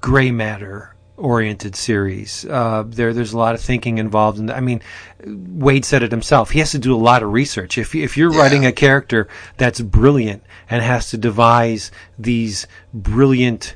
[0.00, 2.44] gray matter oriented series.
[2.48, 4.38] Uh, there, there's a lot of thinking involved.
[4.38, 4.80] In I mean,
[5.24, 6.50] Waid said it himself.
[6.50, 7.76] He has to do a lot of research.
[7.76, 8.40] If if you're Yeah.
[8.40, 9.26] writing a character
[9.56, 13.74] that's brilliant and has to devise these brilliant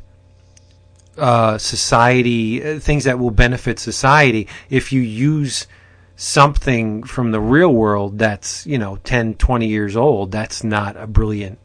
[1.18, 5.66] uh, society uh, things that will benefit society, if you use
[6.14, 11.06] something from the real world that's you know 10 20 years old that's not a
[11.06, 11.58] brilliant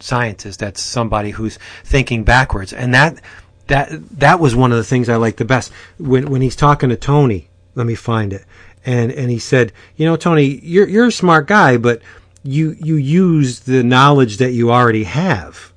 [0.00, 3.20] scientist that's somebody who's thinking backwards and that
[3.68, 6.88] that that was one of the things I liked the best when when he's talking
[6.90, 8.44] to Tony let me find it
[8.84, 12.02] and and he said you know Tony you're you're a smart guy but
[12.42, 15.72] you you use the knowledge that you already have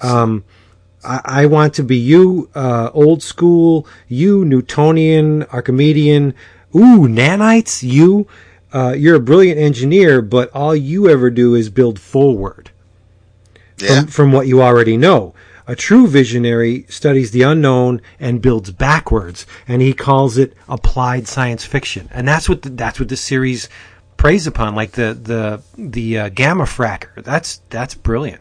[0.00, 0.44] um
[1.02, 6.34] I, I want to be you uh, old school you Newtonian Archimedean
[6.74, 8.26] ooh nanites you
[8.72, 12.70] uh, you're a brilliant engineer but all you ever do is build forward
[13.78, 14.02] Yeah.
[14.02, 15.34] from, from what you already know.
[15.70, 21.64] A true visionary studies the unknown and builds backwards, and he calls it applied science
[21.64, 22.08] fiction.
[22.10, 23.68] And that's what the, that's what the series
[24.16, 27.22] preys upon, like the the the uh, gamma fracker.
[27.22, 28.40] That's that's brilliant.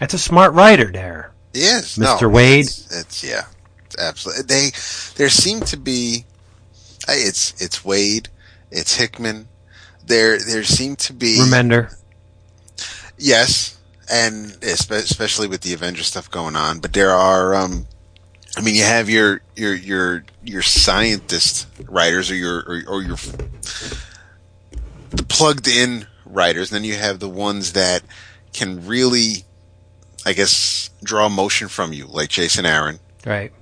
[0.00, 1.32] That's a smart writer there.
[1.52, 2.22] Yes, Mr.
[2.22, 2.60] No, Waid?
[2.60, 3.44] It's, it's yeah,
[3.84, 4.44] it's absolutely.
[4.44, 4.70] They
[5.16, 6.24] there seem to be.
[7.06, 8.28] It's it's Waid,
[8.70, 9.48] it's Hickman.
[10.06, 11.94] There there seem to be Remender.
[13.18, 13.77] yes,
[14.10, 16.80] and especially with the Avengers stuff going on.
[16.80, 17.86] But there are, um,
[18.56, 23.16] I mean, you have your your your your scientist writers or your or, or your
[25.10, 28.02] the plugged in writers, and then you have the ones that
[28.52, 29.44] can really,
[30.24, 32.98] I guess, draw emotion from you, like Jason Aaron.
[33.24, 33.52] Right.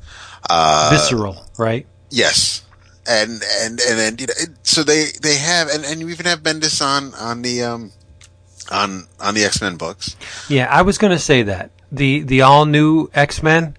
[0.48, 1.86] Uh, Visceral, right?
[2.10, 2.64] Yes,
[3.08, 6.42] and and and then you know, so they they have, and and you even have
[6.42, 7.92] Bendis on on the um
[8.70, 10.16] on on the X Men books.
[10.48, 13.76] Yeah, I was going to say that the the all new X Men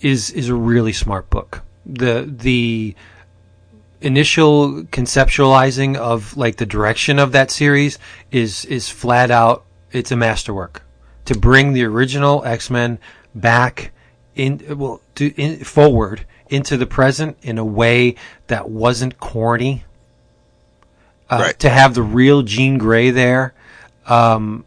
[0.00, 1.62] is is a really smart book.
[1.84, 2.94] The the
[4.00, 7.98] initial conceptualizing of like the direction of that series
[8.30, 10.82] is is flat out it's a masterwork
[11.24, 12.98] to bring the original X-Men
[13.34, 13.92] back
[14.34, 18.14] in well to in, forward into the present in a way
[18.48, 19.84] that wasn't corny
[21.30, 21.58] uh, Right.
[21.58, 23.54] to have the real Jean Grey there
[24.06, 24.64] um,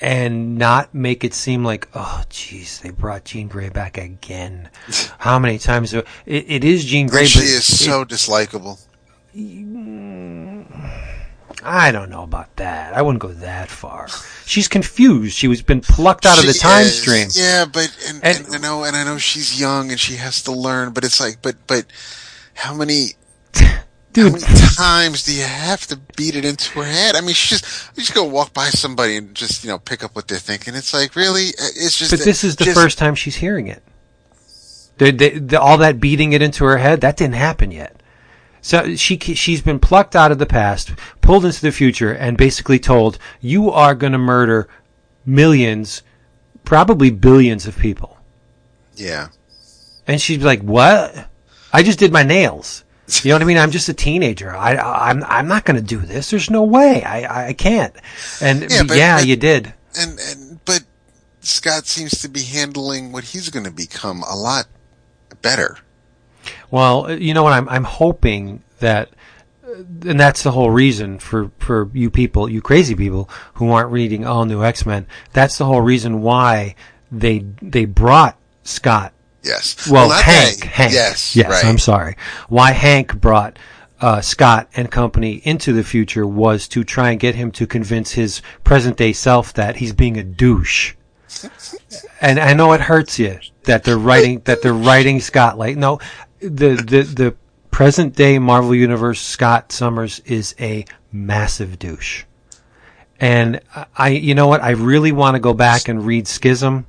[0.00, 4.68] and not make it seem like, oh, jeez, they brought Jean Grey back again.
[5.18, 5.92] How many times?
[5.92, 8.78] It, it is Jean Grey, And she is so dislikable.
[11.64, 12.94] I don't know about that.
[12.94, 14.08] I wouldn't go that far.
[14.46, 15.36] She's confused.
[15.36, 17.00] She was been plucked out of the time is.
[17.00, 17.28] stream.
[17.32, 20.42] Yeah, but and, And- and, I know and I know she's young and she has
[20.44, 21.84] to learn, but it's like, but but
[22.54, 23.14] how many
[24.18, 27.14] Dude, how many times do you have to beat it into her head?
[27.14, 30.02] I mean, she just you just go walk by somebody and just you know pick
[30.02, 30.74] up what they're thinking.
[30.74, 32.10] It's like really, uh, it's just.
[32.10, 33.82] but this is the just- first time she's hearing it.
[34.98, 38.02] The, the, the, all that beating it into her head, that didn't happen yet.
[38.60, 42.80] So she she's been plucked out of the past, pulled into the future, and basically
[42.80, 44.68] told, "You are going to murder
[45.24, 46.02] millions,
[46.64, 48.18] probably billions of people."
[48.96, 49.28] Yeah,
[50.08, 51.28] And she's like, "What?
[51.72, 52.82] I just did my nails.
[53.22, 53.58] You know what I mean?
[53.58, 54.54] I'm just a teenager.
[54.54, 56.30] I, I'm I'm not going to do this.
[56.30, 57.02] There's no way.
[57.04, 57.94] I I can't."
[58.40, 59.72] And Yeah, but- yeah, but- you did.
[59.98, 60.82] and and but
[61.40, 64.66] Scott seems to be handling what he's going to become a lot
[65.40, 65.78] better.
[66.70, 67.52] Well, you know what?
[67.54, 69.08] I'm I'm hoping that,
[69.64, 74.26] and that's the whole reason for for you people, you crazy people who aren't reading
[74.26, 75.06] all new X Men.
[75.32, 76.74] That's the whole reason why
[77.10, 79.12] they they brought Scott.
[79.48, 79.90] Yes.
[79.90, 80.60] Well, not Hank.
[80.60, 80.66] they.
[80.68, 80.92] Hank.
[80.92, 81.34] Yes.
[81.34, 81.50] Yes.
[81.50, 81.64] Right.
[81.64, 82.16] I'm sorry.
[82.48, 83.58] Why Hank brought.
[84.00, 88.12] Uh, Scott and company into the future was to try and get him to convince
[88.12, 90.94] his present day self that he's being a douche.
[92.20, 95.98] and I know it hurts you that they're writing that they're writing Scott like no
[96.38, 97.36] the the the
[97.70, 102.24] present day Marvel universe Scott Summers is a massive douche.
[103.20, 103.60] And
[103.96, 104.62] I, you know what?
[104.62, 106.87] I really want to go back and read Schism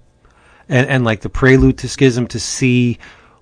[0.70, 3.00] and, and like the prelude to Schism to see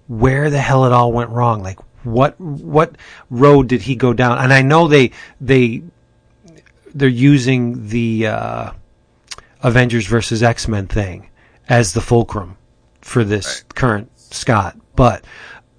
[0.08, 1.62] where the hell it all went wrong.
[1.62, 2.96] Like what, what
[3.30, 4.40] road did he go down?
[4.40, 5.84] And I know they, they,
[6.96, 8.72] they're using the, uh,
[9.64, 11.30] Avengers versus X-Men thing
[11.68, 12.58] as the fulcrum
[13.02, 15.24] for this current Scott, but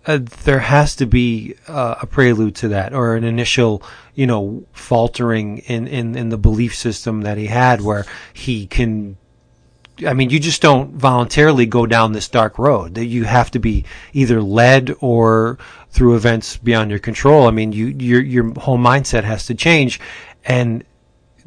[0.06, 3.82] uh, there has to be uh, a prelude to that or an initial,
[4.14, 9.16] you know, faltering in, in, in the belief system that he had where he can
[10.06, 12.94] I mean, you just don't voluntarily go down this dark road.
[12.94, 15.58] That you have to be either led or
[15.90, 17.46] through events beyond your control.
[17.46, 20.00] I mean, you your your whole mindset has to change,
[20.44, 20.84] and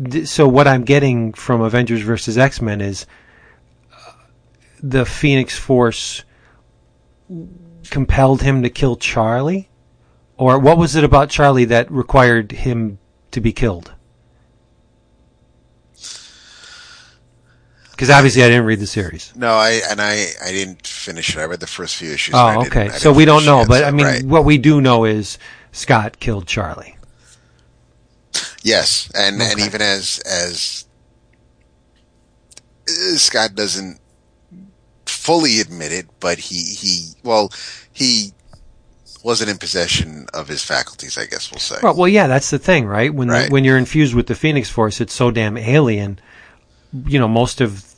[0.04, 3.06] th- so what I'm getting from Avengers versus X Men is
[3.94, 4.12] uh,
[4.82, 6.24] the Phoenix Force
[7.90, 9.70] compelled him to kill Charlie,
[10.38, 13.00] or what was it about Charlie that required him
[13.32, 13.94] to be killed?
[18.02, 19.32] Because obviously I didn't read the series.
[19.36, 21.40] No, I and I I didn't finish it.
[21.40, 22.34] I read the first few issues.
[22.36, 22.90] Oh, okay.
[22.90, 24.24] So we don't know, it, but so- I mean, right.
[24.24, 25.38] what we do know is
[25.72, 26.98] Scott killed Charlie.
[28.64, 30.86] Yes, and and even as as
[32.90, 34.00] uh, Scott doesn't
[35.06, 37.52] fully admit it, but he he well
[37.94, 38.34] he
[39.24, 41.20] wasn't in possession of his faculties.
[41.20, 41.76] I guess we'll say.
[41.84, 43.14] Well, well, yeah, that's the thing, right?
[43.14, 43.52] When Right.
[43.52, 46.20] when you're infused with the Phoenix Force, it's so damn alien.
[47.06, 47.91] You know, most of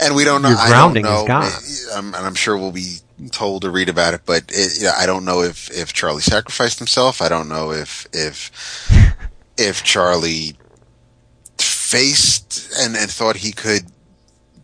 [0.00, 0.50] and we don't know.
[0.50, 1.98] your I grounding don't is gone.
[1.98, 2.96] um, and I'm sure we'll be
[3.30, 4.22] told to read about it.
[4.26, 7.22] But it, yeah, I don't know if if Charlie sacrificed himself.
[7.22, 8.50] I don't know if if
[9.56, 10.56] if Charlie
[11.58, 13.82] faced and and thought he could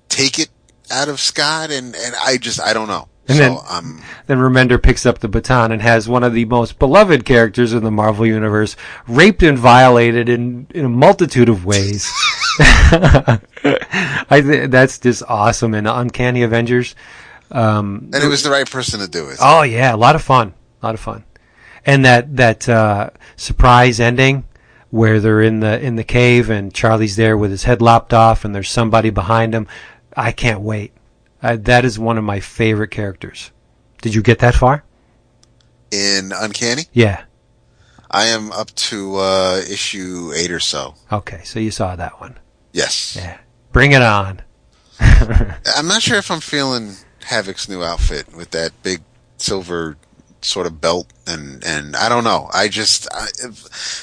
[0.09, 0.48] take it
[0.90, 3.09] out of Scott, and and I just I don't know.
[3.28, 6.44] And so then- um, then Remender picks up the baton and has one of the
[6.46, 8.74] most beloved characters in the Marvel universe
[9.07, 12.11] raped and violated in in a multitude of ways.
[12.61, 16.94] I th- that's just awesome and Uncanny Avengers.
[17.51, 19.38] Um, and it was the right person to do it.
[19.40, 21.24] Oh yeah, a lot of fun, a lot of fun,
[21.84, 24.44] and that that uh, surprise ending
[24.90, 28.44] where they're in the in the cave and Charlie's there with his head lopped off
[28.44, 29.66] and there's somebody behind him.
[30.16, 30.92] I can't wait.
[31.42, 33.51] Uh, that is one of my favorite characters.
[34.03, 34.84] Did you get that far?
[35.90, 37.24] In Uncanny, Yeah.
[38.11, 40.94] I am up to uh, issue eight or so.
[41.12, 42.38] Okay, so you saw that one.
[42.72, 43.38] Yes, Yeah.
[43.72, 44.42] Bring it on.
[45.00, 46.94] I'm not sure if I'm feeling
[47.24, 49.02] Havoc's new outfit with that big
[49.38, 49.96] silver
[50.42, 52.48] sort of belt and and I don't know.
[52.52, 53.26] I just I,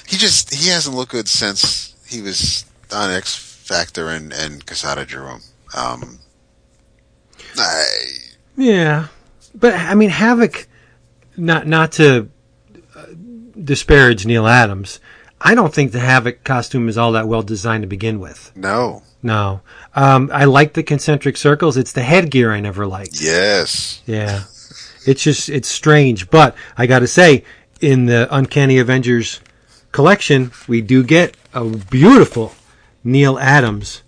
[0.07, 5.05] he just he hasn't looked good since he was on X Factor and and Casada
[5.05, 5.41] Jerome.
[5.75, 6.19] Um,
[7.57, 7.83] I,
[8.55, 9.07] Yeah,
[9.53, 10.67] but I mean, Havoc.
[11.35, 12.29] Not not to
[13.68, 14.99] disparage Neal Adams.
[15.39, 18.51] I don't think the Havoc costume is all that well designed to begin with.
[18.55, 19.03] no.
[19.24, 19.61] No,
[19.95, 21.76] um, I like the concentric circles.
[21.76, 23.20] It's the headgear I never liked.
[23.20, 24.01] Yes.
[24.05, 24.43] Yeah,
[25.07, 26.30] it's just it's strange.
[26.30, 27.43] But I got to say,
[27.82, 29.41] in the Uncanny Avengers
[29.91, 32.53] collection, we do get a beautiful
[33.03, 34.03] Neal Adams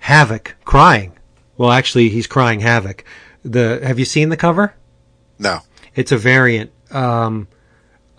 [0.00, 1.12] Havoc crying.
[1.56, 3.04] Well, actually, he's crying Havoc.
[3.44, 4.74] The have you seen the cover?
[5.38, 5.60] No.
[5.94, 6.72] It's a variant.
[6.90, 7.46] Um,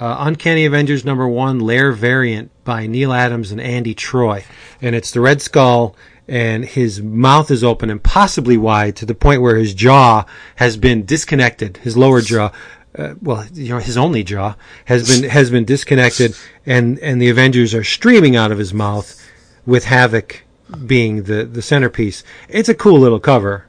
[0.01, 4.43] uh, Uncanny Avengers number one, Lair variant by Neal Adams and Andy Troy.
[4.81, 5.95] And it's the Red Skull,
[6.27, 10.25] and his mouth is open and possibly wide to the point where his jaw
[10.55, 11.77] has been disconnected.
[11.77, 12.51] His lower jaw,
[12.97, 16.35] uh, well, you know, his only jaw has been has been disconnected,
[16.65, 19.21] and and the Avengers are streaming out of his mouth,
[19.67, 20.43] with Havoc
[20.83, 22.23] being the the centerpiece.
[22.49, 23.67] It's a cool little cover.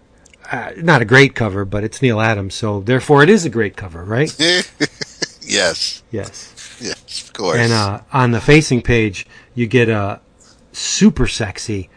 [0.51, 3.77] Uh, not a great cover, but it's Neal Adams, so therefore it is a great
[3.77, 4.35] cover, right?
[5.53, 6.03] yes.
[6.11, 6.79] Yes.
[6.81, 7.25] Yes.
[7.25, 7.59] Of course.
[7.59, 10.21] And uh, on the facing page, you get a
[10.73, 11.91] super sexy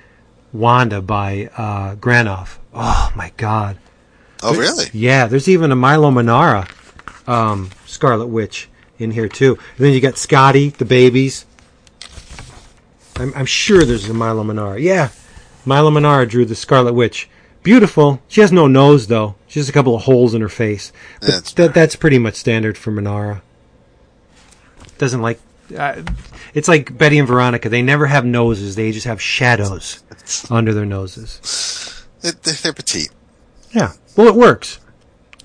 [0.53, 2.57] Wanda by uh, Granov.
[2.73, 3.77] Oh my God!
[4.43, 4.85] oh really?
[4.93, 6.67] Yeah, there's even a Milo Manara
[7.27, 9.57] um, Scarlet Witch in here too.
[9.77, 11.45] And then you got Scotty, the babies.
[13.17, 14.79] I'm, I'm sure there's a Milo Manara.
[14.79, 15.09] Yeah,
[15.65, 17.29] Milo Manara drew the Scarlet Witch.
[17.65, 18.21] Beautiful.
[18.27, 19.33] She has no nose though.
[19.47, 20.93] She has a couple of holes in her face.
[21.19, 23.41] But That's that, that's pretty much standard for Manara.
[24.99, 25.39] Doesn't like.
[25.75, 26.03] Uh,
[26.53, 27.67] it's like Betty and Veronica.
[27.67, 28.75] They never have noses.
[28.75, 30.03] They just have shadows
[30.51, 32.05] under their noses.
[32.21, 33.09] They're, they're petite.
[33.71, 33.93] Yeah.
[34.15, 34.79] Well, it works.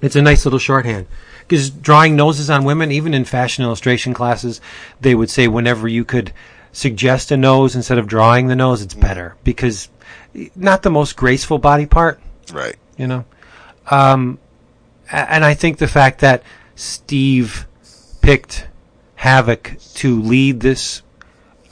[0.03, 1.07] It's a nice little shorthand.
[1.49, 4.61] Because drawing noses on women, even in fashion illustration classes,
[5.01, 6.35] they would say whenever you could
[6.71, 9.37] suggest a nose instead of drawing the nose, it's better.
[9.43, 9.89] Because
[10.57, 12.21] not the most graceful body part,
[12.53, 12.77] Right.
[12.97, 13.25] you know.
[13.91, 14.39] Um,
[15.11, 16.43] and I think the fact that
[16.77, 17.67] Steve
[18.23, 18.69] picked
[19.17, 21.03] Havoc to lead this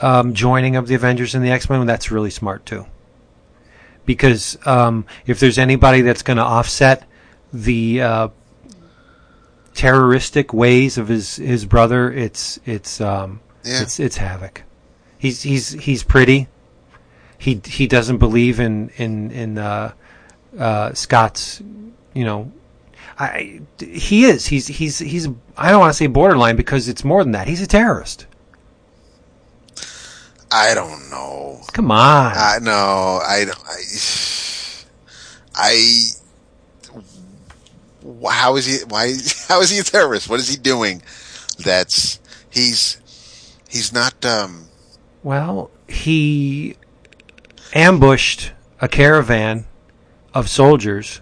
[0.01, 2.87] um, joining of the Avengers and the X Men, that's really smart too.
[4.07, 7.07] Because um, if there's anybody that's going to offset
[7.53, 8.29] the uh,
[9.75, 13.83] terroristic ways of his, his brother, it's it's um, Yeah.
[13.83, 14.63] it's it's Havoc.
[15.19, 16.49] He's he's he's pretty.
[17.39, 19.93] He he doesn't believe in in in uh,
[20.59, 21.63] uh, Scott's,
[22.13, 22.53] you know.
[23.21, 24.47] I, he is.
[24.47, 25.29] He's he's he's.
[25.57, 27.49] I don't want to say borderline because it's more than that.
[27.49, 28.27] He's a terrorist.
[30.51, 31.61] I don't know.
[31.73, 32.33] Come on.
[32.37, 33.59] I no, I don't.
[33.67, 33.83] I,
[35.55, 36.03] I.
[38.31, 38.79] How is he?
[38.89, 39.15] Why?
[39.49, 40.29] How is he a terrorist?
[40.29, 41.03] What is he doing?
[41.59, 42.21] That's
[42.51, 42.99] he's
[43.69, 44.25] he's not.
[44.25, 44.67] Um,
[45.23, 46.77] Well, he
[47.75, 49.67] ambushed a caravan
[50.35, 51.21] of soldiers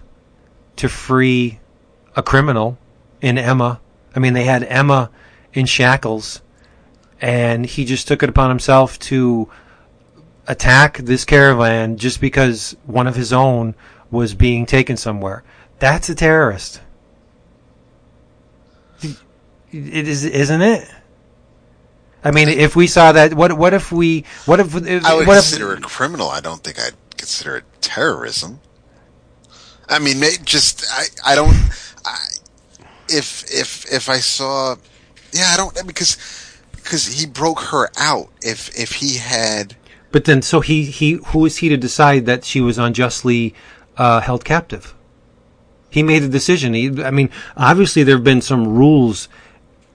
[0.75, 1.59] to free
[2.15, 2.77] a criminal
[3.21, 3.81] in Emma.
[4.15, 5.09] I mean, they had Emma
[5.53, 6.41] in shackles,
[7.21, 9.49] and he just took it upon himself to
[10.47, 13.75] attack this caravan just because one of his own
[14.09, 15.43] was being taken somewhere.
[15.79, 16.81] That's a terrorist.
[19.71, 20.89] It is, isn't it?
[22.23, 25.35] I mean, if we saw that, what what if we, what if, I would what
[25.35, 26.29] consider if, it criminal.
[26.29, 28.59] I don't think I'd consider it terrorism.
[29.87, 31.55] I mean, just I I don't.
[32.05, 32.17] I,
[33.09, 34.75] if if if I saw,
[35.31, 36.17] yeah, I don't because
[36.73, 38.29] because he broke her out.
[38.41, 39.75] If if he had.
[40.11, 43.53] But then, so he, he, who is he to decide that she was unjustly
[43.97, 44.95] uh, held captive?
[45.89, 46.73] He made a decision.
[46.73, 49.27] He, I mean, obviously there have been some rules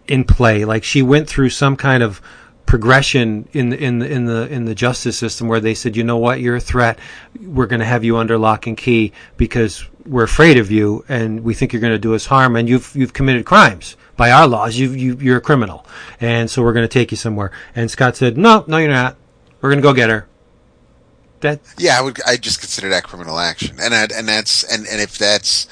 [0.08, 0.64] in play.
[0.64, 2.20] Like she went through some kind of
[2.66, 6.04] progression in the in the in the in the justice system where they said, you
[6.04, 6.98] know what, you're a threat.
[7.40, 11.44] We're going to have you under lock and key because we're afraid of you and
[11.44, 14.46] we think you're going to do us harm and you've you've committed crimes by our
[14.46, 14.76] laws.
[14.76, 15.86] You you you're a criminal,
[16.20, 17.52] and so we're going to take you somewhere.
[17.74, 19.16] And Scott said, no, no, you're not.
[19.60, 20.26] We're going to go get her.
[21.40, 22.22] That, Yeah, I would.
[22.24, 25.66] I just consider that criminal action, and I, and that's and and if that's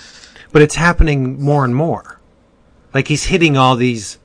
[0.53, 2.21] but it's happening more and more.
[2.93, 4.19] Like he's hitting all these.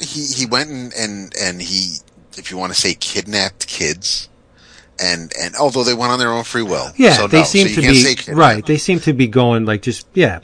[0.00, 1.96] He he went and and and he,
[2.36, 4.28] if you want to say, kidnapped kids,
[5.00, 7.68] and and although they went on their own free will, Yeah, so they no, seem
[7.68, 7.80] you to
[8.26, 8.64] be right.
[8.64, 10.40] They seem to be going like just yeah.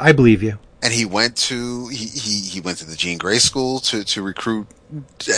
[0.00, 0.58] I believe you.
[0.82, 4.22] and he went to he, he, he went to the Jean Grey School to to
[4.22, 4.66] recruit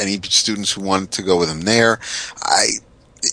[0.00, 1.98] any students who wanted to go with him there.
[2.42, 2.66] I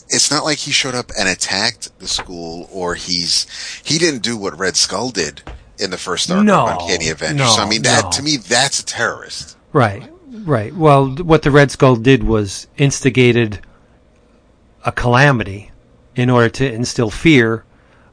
[0.09, 3.47] it's not like he showed up and attacked the school or he's
[3.83, 5.41] he didn't do what Red Skull did
[5.79, 7.37] in the first arc No, Uncanny Avengers.
[7.39, 8.09] no, so I mean that no.
[8.11, 9.55] to me that's a terrorist.
[9.71, 10.73] Right, right.
[10.73, 13.59] Well, what the Red Skull did was instigated
[14.85, 15.71] a calamity
[16.15, 17.63] in order to instill fear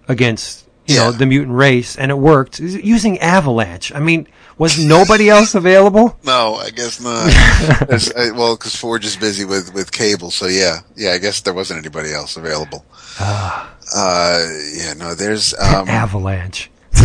[0.09, 3.93] against you know the mutant race, and it worked using Avalanche.
[3.95, 6.19] I mean, was nobody else available?
[6.25, 7.33] No, I guess not.
[8.17, 11.13] Uh, well, because Forge is busy with with cable, so yeah, yeah.
[11.13, 12.85] I guess there wasn't anybody else available.
[13.21, 15.15] uh, yeah, no.
[15.15, 15.89] There's um.
[15.89, 16.71] Avalanche.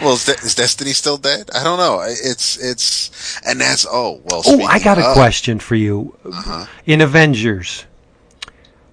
[0.00, 1.50] Well, is, De- is Destiny still dead?
[1.54, 2.00] I don't know.
[2.02, 4.42] It's it's and that's oh well.
[4.46, 6.16] Oh, I got a of- question for you.
[6.24, 6.66] Uh-huh.
[6.86, 7.86] In Avengers,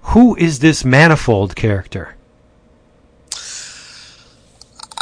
[0.01, 2.15] who is this manifold character?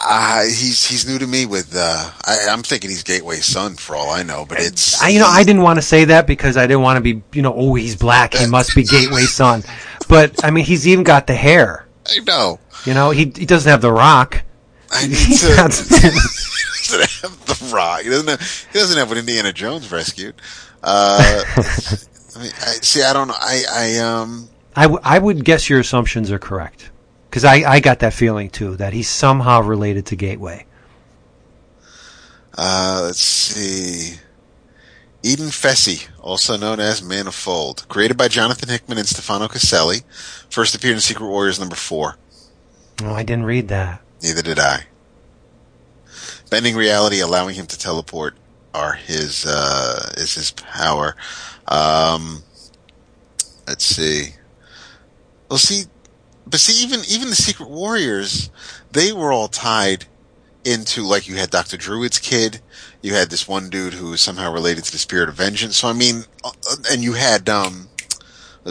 [0.01, 1.45] Uh, he's he's new to me.
[1.45, 5.09] With uh, I, I'm thinking he's Gateway's son for all I know, but it's I,
[5.09, 7.41] you know, I didn't want to say that because I didn't want to be, you
[7.41, 9.63] know, oh, he's black, he must be Gateway's son.
[10.07, 11.85] But I mean, he's even got the hair.
[12.07, 12.59] I know.
[12.85, 14.43] You know, he he doesn't have the rock.
[14.91, 15.55] I need to.
[15.55, 15.89] doesn't
[17.21, 18.01] have the rock.
[18.01, 18.67] He doesn't have.
[18.73, 20.35] He doesn't have what Indiana Jones rescued.
[20.83, 23.35] Uh, I mean, I, see, I don't know.
[23.39, 24.49] I I um.
[24.75, 26.89] I, w- I would guess your assumptions are correct
[27.29, 30.65] because I, I got that feeling too that he's somehow related to Gateway.
[32.57, 34.19] Uh, let's see.
[35.21, 40.01] Eden Fesi, also known as Manifold, created by Jonathan Hickman and Stefano Caselli,
[40.49, 42.15] first appeared in Secret Warriors number four.
[43.03, 44.01] Oh, I didn't read that.
[44.21, 44.85] Neither did I.
[46.49, 48.35] Bending reality, allowing him to teleport,
[48.73, 51.15] are his uh, is his power.
[51.67, 52.43] Um,
[53.67, 54.33] let's see.
[55.49, 55.83] Well, see,
[56.47, 58.49] but see, even even the Secret Warriors,
[58.91, 60.05] they were all tied
[60.63, 62.61] into like you had Doctor Druid's kid,
[63.01, 65.77] you had this one dude who was somehow related to the Spirit of Vengeance.
[65.77, 66.51] So I mean, uh,
[66.91, 67.89] and you had um,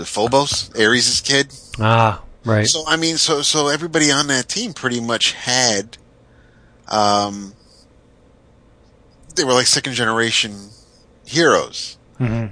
[0.05, 1.53] Phobos, Ares' kid.
[1.80, 2.66] Ah, right.
[2.66, 5.96] So I mean, so so everybody on that team pretty much had,
[6.88, 7.55] um,
[9.34, 10.70] they were like second generation
[11.26, 11.99] heroes.
[12.18, 12.46] hmm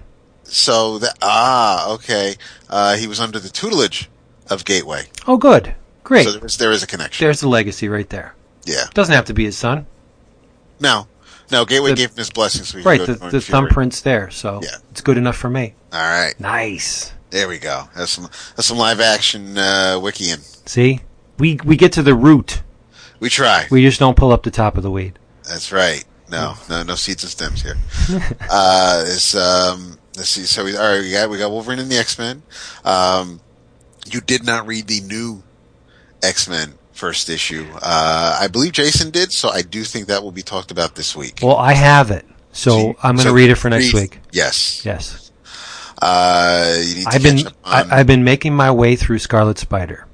[0.45, 2.37] So that ah okay,
[2.71, 4.09] uh, he was under the tutelage
[4.51, 5.07] of Gateway.
[5.27, 5.75] Oh, good.
[6.05, 6.25] Great.
[6.25, 7.25] So there is there is a connection.
[7.25, 8.35] There's the legacy right there.
[8.65, 8.85] yeah.
[8.95, 9.87] Doesn't have to be his son.
[10.79, 11.09] No,
[11.51, 14.77] No, Gateway The- gave him his blessing, so right, the, the thumbprint's there, so Yeah.
[14.91, 15.75] it's good enough for me.
[15.93, 17.13] All right, Nice.
[17.31, 17.89] There we go.
[17.97, 18.25] That's some
[18.55, 20.41] that's some live action uh, wikiing.
[20.69, 21.01] See,
[21.39, 22.63] we we get to the root.
[23.21, 23.67] We try.
[23.71, 25.19] We just don't pull up the top of the weed.
[25.45, 26.05] That's right.
[26.31, 27.77] No, no, no seeds and stems here.
[28.51, 30.43] uh, it's, um, let's see.
[30.43, 32.43] So we, all right, we got, we got Wolverine and the X-Men.
[32.85, 33.41] Um,
[34.11, 35.43] you did not read the new
[36.23, 37.67] X-Men first issue.
[37.81, 41.15] Uh, I believe Jason did, so I do think that will be talked about this
[41.15, 41.41] week.
[41.43, 44.19] Well, I have it, so I'm going to so read it for next read- week.
[44.33, 44.85] Yes.
[44.85, 45.26] Yes,
[46.03, 48.97] Uh, you need to I've catch been up on- I, I've been making my way
[48.97, 50.07] through Scarlet Spider.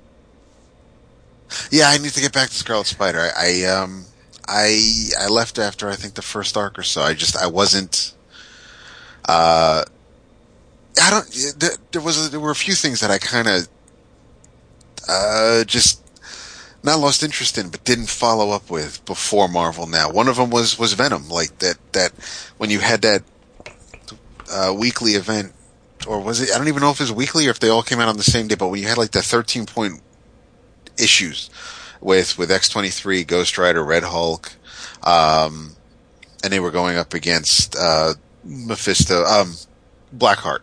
[1.70, 3.18] Yeah, I need to get back to Scarlet Spider.
[3.36, 4.04] I, I um
[4.48, 7.02] I I left after I think the first arc or so.
[7.02, 8.14] I just I wasn't
[9.28, 9.84] uh
[11.02, 11.28] I don't
[11.58, 13.68] there, there was a, there were a few things that I kind of
[15.08, 16.00] uh just
[16.82, 20.10] not lost interest in but didn't follow up with before Marvel now.
[20.10, 22.12] One of them was was Venom like that that
[22.56, 23.22] when you had that
[24.50, 25.52] uh weekly event
[26.06, 27.82] or was it I don't even know if it was weekly or if they all
[27.82, 30.00] came out on the same day but when you had like the 13 point
[30.98, 31.50] issues
[32.00, 34.52] with with X twenty three, Ghost Rider, Red Hulk,
[35.04, 35.72] um,
[36.42, 39.54] and they were going up against uh, Mephisto, um,
[40.16, 40.60] Blackheart,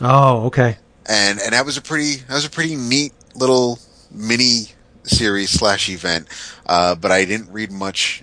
[0.00, 0.76] Oh, okay.
[1.06, 3.78] and and that was a pretty that was a pretty neat little
[4.10, 4.66] mini
[5.04, 6.28] series slash event.
[6.66, 8.22] Uh, but I didn't read much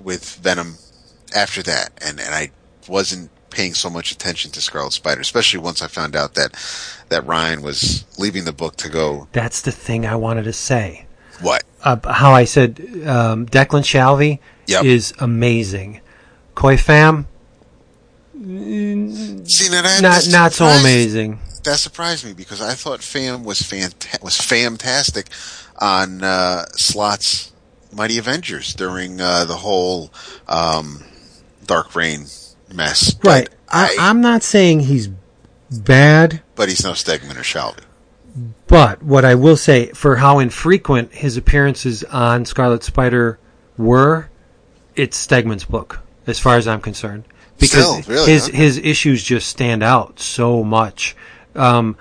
[0.00, 0.76] with Venom
[1.36, 2.50] after that, and and I
[2.88, 6.52] wasn't paying so much attention to Scarlet Spider, especially once I found out that
[7.08, 11.06] that Ryan was leaving the book to go That's the thing I wanted to say.
[11.40, 14.84] what Uh, how I said um, Declan Shalvey Yep.
[14.84, 16.00] is amazing.
[16.54, 17.26] Khoi Pham,
[18.34, 21.40] See, that, not not so amazing.
[21.64, 25.26] That surprised me because I thought Pham was fanta- was fantastic
[25.78, 27.52] on uh, Slott's
[27.92, 30.10] Mighty Avengers during uh, the whole
[30.48, 31.04] um,
[31.66, 32.26] Dark Reign
[32.74, 33.14] mess.
[33.24, 33.48] Right.
[33.68, 35.08] I, I'm not saying he's
[35.70, 37.84] bad, but he's no Stegman or Shalvey.
[38.66, 43.38] but what I will say for how infrequent his appearances on Scarlet Spider
[43.76, 44.28] were,
[44.96, 47.24] it's Stegman's book, as far as I'm concerned.
[47.58, 48.52] Because Still, really, his huh?
[48.56, 51.14] his issues just stand out so much.
[51.54, 51.96] Um,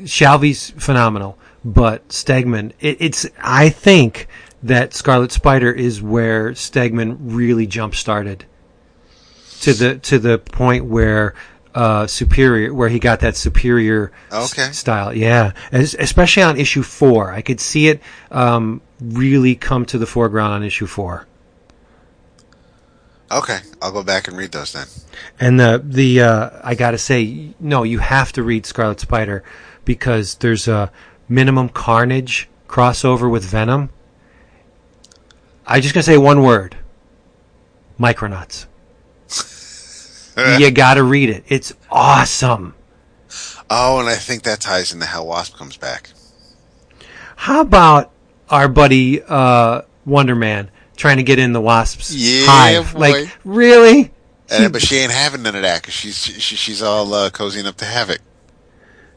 [0.00, 4.26] Shalvey's phenomenal, but Stegman, it, it's I think
[4.62, 8.46] that Scarlet Spider is where Stegman really jump started
[9.60, 11.34] to the to the point where
[11.74, 15.14] uh, superior where he got that superior s- style.
[15.14, 18.00] Yeah, As, especially on issue four, I could see it
[18.30, 21.26] um, really come to the foreground on issue four.
[23.30, 24.86] Okay, I'll go back and read those then.
[25.38, 29.42] And the the uh, I gotta say, no, you have to read Scarlet Spider
[29.84, 30.90] because there's a
[31.28, 33.90] minimum carnage crossover with Venom.
[35.66, 36.76] I'm just gonna say one word:
[37.98, 38.66] Micronauts.
[40.58, 41.44] you gotta read it.
[41.48, 42.74] It's awesome.
[43.68, 46.10] Oh, and I think that ties into how Wasp comes back.
[47.36, 48.12] How about
[48.48, 52.92] our buddy uh, Wonder Man trying to get in the Wasp's Yeah, hive?
[52.94, 52.98] boy.
[53.00, 54.12] Like, really?
[54.50, 57.66] Uh, but she ain't having none of that because she's she, she's all uh, cozying
[57.66, 58.20] up to Havoc.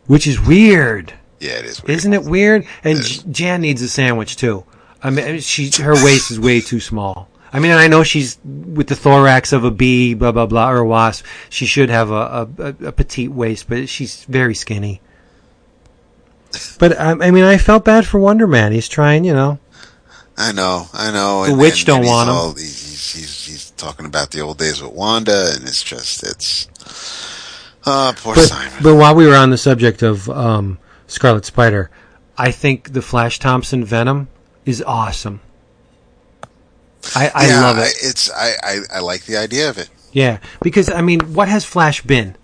[0.08, 1.14] Which is weird.
[1.40, 1.84] Yeah, it is.
[1.84, 1.98] Weird.
[1.98, 2.66] Isn't it weird?
[2.84, 4.66] And J- Jan needs a sandwich too.
[5.04, 7.30] I mean, she her waist is way too small.
[7.52, 10.78] I mean, I know she's with the thorax of a bee, blah blah blah, or
[10.78, 11.26] a wasp.
[11.50, 15.02] She should have a a, a, a petite waist, but she's very skinny.
[16.80, 18.72] But I, I mean, I felt bad for Wonder Man.
[18.72, 19.60] He's trying, you know.
[20.38, 21.46] I know, I know.
[21.46, 22.36] The witch don't he's want him.
[22.36, 26.68] all- He's, he's, he's talking about the old days with Wanda, and it's just, it's.
[27.86, 28.80] Oh, poor But Simon.
[28.82, 31.90] but while we were on the subject of um, Scarlet Spider,
[32.38, 34.28] I think the Flash Thompson Venom
[34.66, 35.42] is awesome.
[37.16, 37.94] I, I yeah, love it.
[38.02, 39.90] It's I, I I like the idea of it.
[40.12, 42.36] Yeah, because I mean, what has Flash been?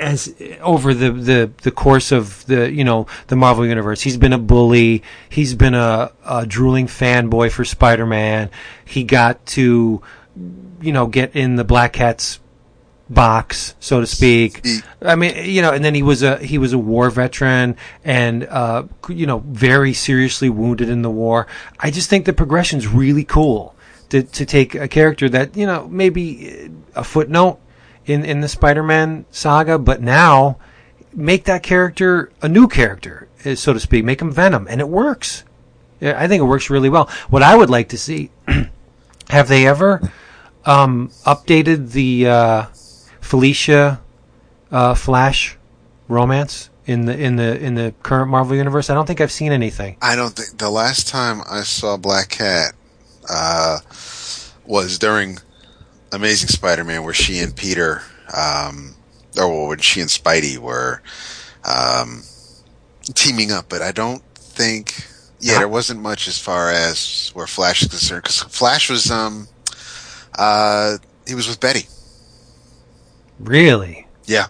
[0.00, 4.32] As over the, the, the course of the you know the Marvel universe, he's been
[4.32, 5.02] a bully.
[5.28, 8.50] He's been a, a drooling fanboy for Spider Man.
[8.84, 10.02] He got to
[10.80, 12.40] you know get in the Black Cat's
[13.10, 14.64] box, so to speak.
[15.02, 18.44] I mean, you know, and then he was a he was a war veteran and
[18.44, 21.46] uh, you know very seriously wounded in the war.
[21.78, 23.74] I just think the progression's really cool
[24.10, 27.58] to to take a character that you know maybe a footnote
[28.06, 30.58] in in the Spider-Man saga, but now
[31.12, 34.04] make that character a new character, eh, so to speak.
[34.04, 35.44] Make him Venom, and it works.
[36.00, 37.10] I think it works really well.
[37.28, 38.30] What I would like to see,
[39.28, 40.00] have they ever
[40.64, 42.66] um, updated the uh,
[43.30, 44.00] Felicia
[44.72, 45.56] uh, Flash
[46.08, 48.90] romance in the in the in the current Marvel universe?
[48.90, 49.96] I don't think I've seen anything.
[50.02, 52.72] I don't think the last time I saw Black Cat
[53.28, 53.78] uh,
[54.66, 55.38] was during
[56.10, 58.02] Amazing Spider-Man, where she and Peter,
[58.36, 58.96] um,
[59.40, 61.00] or when she and Spidey were
[61.64, 62.24] um,
[63.14, 63.68] teaming up.
[63.68, 65.06] But I don't think,
[65.38, 69.46] yeah, there wasn't much as far as where Flash is concerned because Flash was, um,
[70.36, 70.96] uh,
[71.28, 71.86] he was with Betty.
[73.40, 74.06] Really?
[74.26, 74.46] Yeah.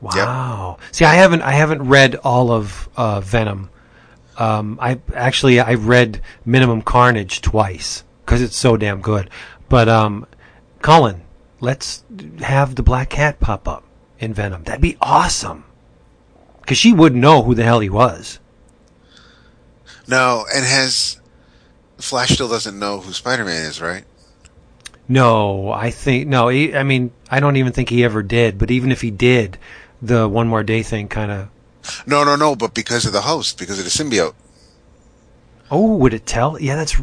[0.00, 0.78] Wow.
[0.92, 3.70] See, I haven't I haven't read all of uh, Venom.
[4.36, 9.30] Um, I actually I read Minimum Carnage twice because it's so damn good.
[9.68, 10.26] But um,
[10.82, 11.22] Cullen,
[11.60, 12.04] let's
[12.40, 13.84] have the Black Cat pop up
[14.18, 14.64] in Venom.
[14.64, 15.64] That'd be awesome.
[16.60, 18.40] Because she wouldn't know who the hell he was.
[20.08, 21.20] No, and has
[21.98, 24.04] Flash still doesn't know who Spider-Man is, right?
[25.08, 26.48] No, I think no.
[26.48, 28.58] He, I mean, I don't even think he ever did.
[28.58, 29.58] But even if he did,
[30.02, 31.48] the one more day thing kind of.
[32.06, 34.34] No, no, no, but because of the host, because of the symbiote.
[35.70, 36.60] Oh, would it tell?
[36.60, 37.00] Yeah, that's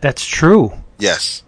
[0.00, 0.72] that's true.
[0.98, 1.42] Yes.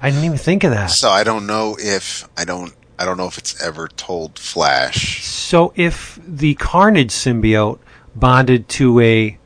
[0.00, 0.86] I didn't even think of that.
[0.90, 5.24] So I don't know if I don't I don't know if it's ever told Flash.
[5.24, 7.78] So if the Carnage symbiote
[8.14, 9.38] bonded to a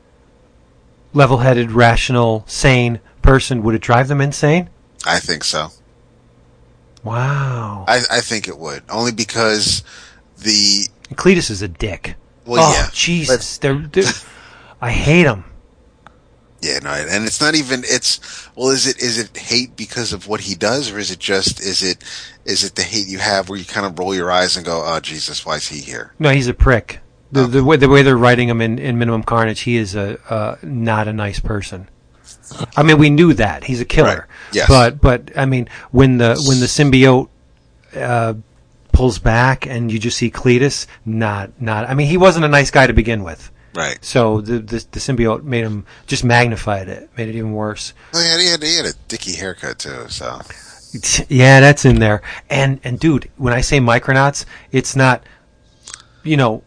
[1.13, 4.69] level-headed, rational, sane person, would it drive them insane?
[5.05, 5.69] I think so.
[7.03, 7.85] Wow.
[7.87, 9.83] I, I think it would only because
[10.37, 12.15] the Cletus is a dick.
[12.45, 13.57] well oh, yeah Jesus.
[13.59, 14.11] They're, they're,
[14.81, 15.43] I hate him.
[16.61, 20.27] yeah no and it's not even it's well is it is it hate because of
[20.27, 22.03] what he does or is it just is it
[22.45, 24.83] is it the hate you have where you kind of roll your eyes and go
[24.85, 26.99] oh Jesus why is he here No, he's a prick.
[27.31, 27.47] The, Oh.
[27.47, 30.55] the way the way they're writing him in, in Minimum Carnage, he is a uh,
[30.63, 31.89] not a nice person.
[32.75, 34.27] I mean, we knew that he's a killer.
[34.27, 34.53] Right.
[34.53, 34.67] Yes.
[34.67, 37.29] But but I mean, when the when the symbiote
[37.95, 38.35] uh,
[38.91, 41.89] pulls back and you just see Cletus, not not.
[41.89, 43.51] I mean, he wasn't a nice guy to begin with.
[43.73, 47.93] right So the the, the symbiote made him just magnified it, made it even worse.
[48.13, 50.39] he, had, he had he had a dicky haircut too so
[51.29, 52.21] Yeah, that's in there.
[52.49, 55.23] And and dude, when I say Micronauts, it's not
[56.23, 56.63] you know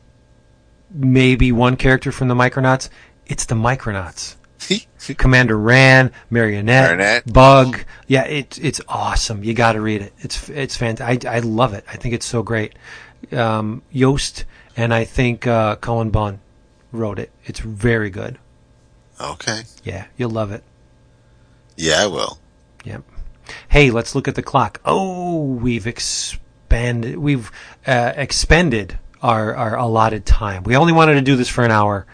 [0.90, 2.88] maybe one character from the Micronauts,
[3.26, 4.36] it's the Micronauts.
[5.16, 7.32] Commander Rann, Marionette, Marionette.
[7.32, 7.84] Bug.
[8.06, 9.42] Yeah, it's it's awesome.
[9.44, 10.12] You got to read it.
[10.18, 11.26] It's it's fantastic.
[11.26, 11.84] I, I love it.
[11.88, 12.74] I think it's so great.
[13.32, 14.44] Um, Yost
[14.76, 16.40] and I think uh, Cullen Bunn
[16.92, 17.30] wrote it.
[17.44, 18.38] It's very good.
[19.20, 20.62] okay Yeah, you'll love it.
[21.76, 22.38] yeah I will
[22.84, 23.02] Yep.
[23.68, 24.80] Hey, let's look at the clock.
[24.84, 27.18] Oh, we've expanded.
[27.18, 27.50] We've
[27.86, 30.62] uh, expended our our allotted time.
[30.62, 32.06] We only wanted to do this for an hour,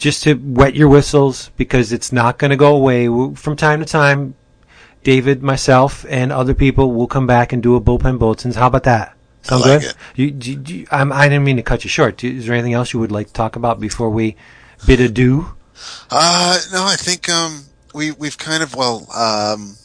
[0.00, 3.06] just to wet your whistles because it's not going to go away.
[3.34, 4.34] From time to time,
[5.04, 8.56] David, myself, and other people will come back and do a bullpen bulletins.
[8.56, 9.14] How about that?
[9.42, 9.94] Sound like good?
[10.16, 12.24] You, do- do- I'm, I didn't mean to cut you short.
[12.24, 14.36] Is there anything else you would like to talk about before we
[14.86, 15.46] bid adieu?
[16.10, 19.06] Uh, no, I think um, we we've kind of well.
[19.14, 19.76] Um,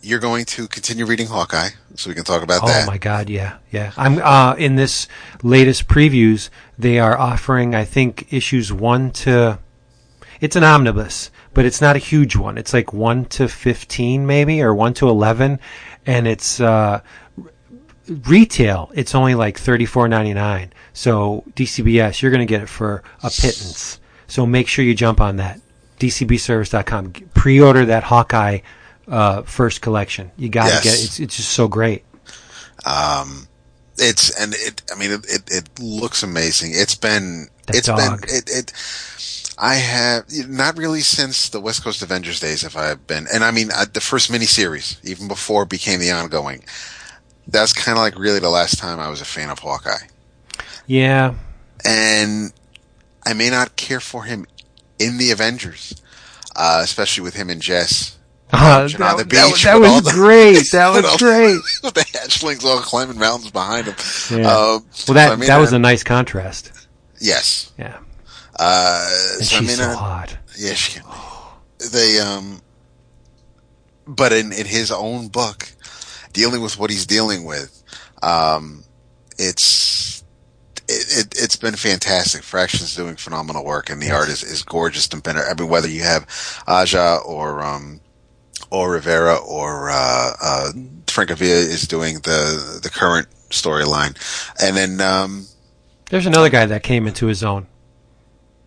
[0.00, 2.84] you're going to continue reading Hawkeye, so we can talk about Oh that.
[2.84, 3.92] Oh my god, yeah, yeah.
[3.96, 5.08] I'm uh in this
[5.42, 9.58] latest previews, they are offering I think issues 1 to
[10.40, 12.58] it's an omnibus, but it's not a huge one.
[12.58, 15.58] It's like 1 to 15 maybe or 1 to 11
[16.06, 17.00] and it's uh
[18.26, 18.90] retail.
[18.94, 20.70] It's only like 34.99.
[20.92, 24.00] So DCBS, you're going to get it for a pittance.
[24.26, 25.60] So make sure you jump on that.
[26.00, 27.12] DCBservice.com.
[27.34, 28.58] Pre-order that Hawkeye
[29.08, 30.30] uh, first collection.
[30.36, 30.84] You got to Yes.
[30.84, 31.04] get it.
[31.04, 32.04] It's, it's just so great.
[32.84, 33.48] Um,
[33.98, 34.82] it's and it.
[34.92, 36.72] I mean, it, it, it looks amazing.
[36.74, 37.48] It's been.
[37.66, 38.20] That it's dog.
[38.22, 38.28] been.
[38.30, 38.50] It.
[38.50, 38.72] it
[39.56, 43.44] I have not really since the West Coast Avengers days have I have been, and
[43.44, 46.64] I mean uh, the first miniseries, even before it became the ongoing.
[47.46, 50.08] That's kind of like really the last time I was a fan of Hawkeye,
[50.86, 51.34] Yeah,
[51.84, 52.52] and
[53.24, 54.46] I may not care for him
[54.98, 56.02] in the Avengers,
[56.56, 58.18] uh, especially with him and Jess.
[58.52, 60.68] Uh, that, the that- beach that was the- great.
[60.72, 61.60] That was great.
[62.24, 63.94] hatchlings all climbing mountains behind him.
[64.30, 64.46] Yeah.
[64.50, 66.72] Um, Well, that I mean, that was a nice contrast.
[67.20, 67.72] yes.
[67.78, 67.98] Yeah,
[68.58, 69.08] Uh,
[69.38, 70.36] and so I she's mean, so uh, hot.
[70.58, 71.00] yeah, she,
[71.92, 72.60] they um,
[74.06, 75.68] but in in his own book,
[76.32, 77.82] dealing with what he's dealing with,
[78.22, 78.84] um,
[79.38, 80.22] it's.
[80.86, 82.42] It, it, it's been fantastic.
[82.42, 85.08] Fraction's doing phenomenal work, and the art is, is gorgeous.
[85.08, 85.40] And better.
[85.42, 86.26] I mean, whether you have
[86.68, 88.00] Aja or um,
[88.70, 90.72] or Rivera or uh, uh,
[91.06, 94.16] Francavilla is doing the the current storyline,
[94.62, 95.46] and then um,
[96.10, 97.66] There's another guy that came into his own.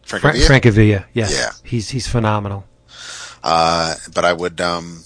[0.04, 0.48] Fra- Francavilla.
[0.48, 1.06] Francavilla.
[1.14, 1.34] Yes.
[1.34, 1.52] Yeah.
[1.70, 2.66] He's he's phenomenal.
[3.44, 5.04] Uh, but I would, um,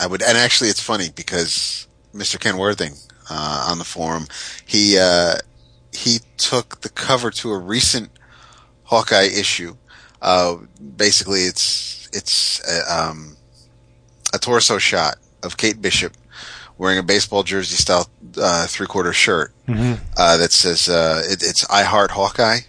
[0.00, 2.40] I would, and actually it's funny because Mr.
[2.40, 2.94] Ken Worthing,
[3.30, 4.26] uh, on the forum,
[4.64, 5.34] he, uh,
[5.92, 8.10] he took the cover to a recent
[8.84, 9.76] Hawkeye issue.
[10.22, 10.56] Uh,
[10.96, 13.36] basically it's, it's, uh, um,
[14.34, 16.16] a torso shot of Kate Bishop
[16.78, 18.08] wearing a baseball jersey style
[18.40, 22.60] uh, three quarter shirt uh, that says uh, it, it's I Heart Hawkeye,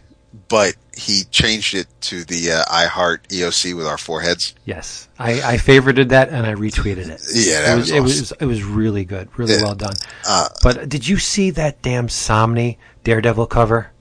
[0.49, 4.53] but he changed it to the uh, I Heart EOC with our foreheads.
[4.65, 7.21] Yes, I, I favorited that and I retweeted it.
[7.33, 8.03] Yeah, that it was it awesome.
[8.03, 9.63] was it was really good, really Yeah.
[9.63, 9.95] well done.
[10.27, 13.91] Uh, but did you see that damn Samnee Daredevil cover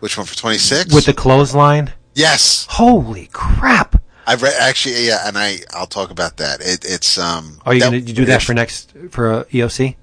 [0.00, 0.92] Which one for twenty six?
[0.92, 1.92] with the clothesline?
[2.14, 4.01] yes, Holy crap!
[4.26, 5.06] I've read actually.
[5.06, 6.60] Yeah, and I I'll talk about that.
[6.60, 7.60] It, it's um.
[7.66, 9.96] Are you that- to do that for next for uh, EOC?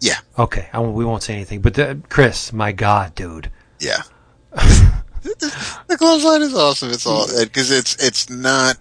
[0.00, 1.62] Yeah, Okay, I we won't say anything.
[1.62, 3.50] But the, Chris, my God, dude,
[3.80, 4.02] yeah.
[4.52, 6.90] the clothesline is awesome.
[6.90, 8.76] It's all because it's it's not.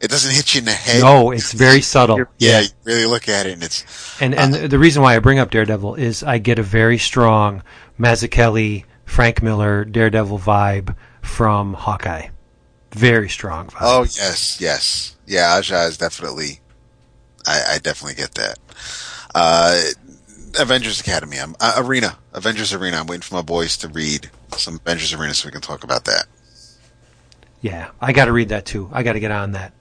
[0.00, 1.00] It doesn't hit you in the head.
[1.02, 2.24] no, it's very subtle.
[2.38, 3.84] Yeah, you really look at it and it's
[4.20, 7.62] And and the reason why I bring up Daredevil is I get a very strong
[7.98, 12.28] Mazzucchelli, Frank Miller, Daredevil vibe from Hawkeye.
[12.94, 13.78] Very strong vibe.
[13.80, 15.56] Oh yes, yes, yeah.
[15.56, 16.60] Aja is definitely.
[17.46, 18.58] I, I definitely get that.
[19.34, 19.80] Uh,
[20.58, 22.98] Avengers Academy, I'm, uh, Arena, Avengers Arena.
[22.98, 26.04] I'm waiting for my boys to read some Avengers Arena so we can talk about
[26.04, 26.26] that.
[27.60, 28.88] Yeah, I got to read that too.
[28.92, 29.72] I got to get on that.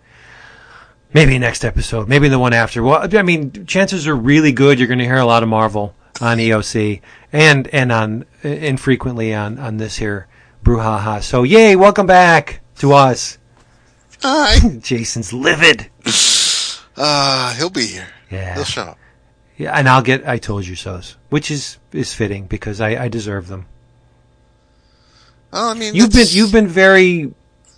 [1.14, 2.10] Maybe next episode.
[2.10, 2.82] Maybe the one after.
[2.82, 4.80] Well, I mean, chances are really good.
[4.80, 7.02] You're going to hear a lot of Marvel on EOC
[7.32, 10.28] and and on infrequently on on this here
[10.64, 11.22] brouhaha.
[11.22, 11.76] So yay!
[11.76, 13.38] Welcome back to us.
[14.22, 14.60] Hi.
[14.82, 15.90] Jason's livid.
[16.98, 18.08] Uh, he'll be here.
[18.30, 18.56] Yeah.
[18.56, 18.98] He'll show up.
[19.58, 23.08] Yeah, and I'll get I told you so's, which is is fitting because I, I
[23.08, 23.68] deserve them.
[25.52, 27.34] Well, I mean, You've been you've been very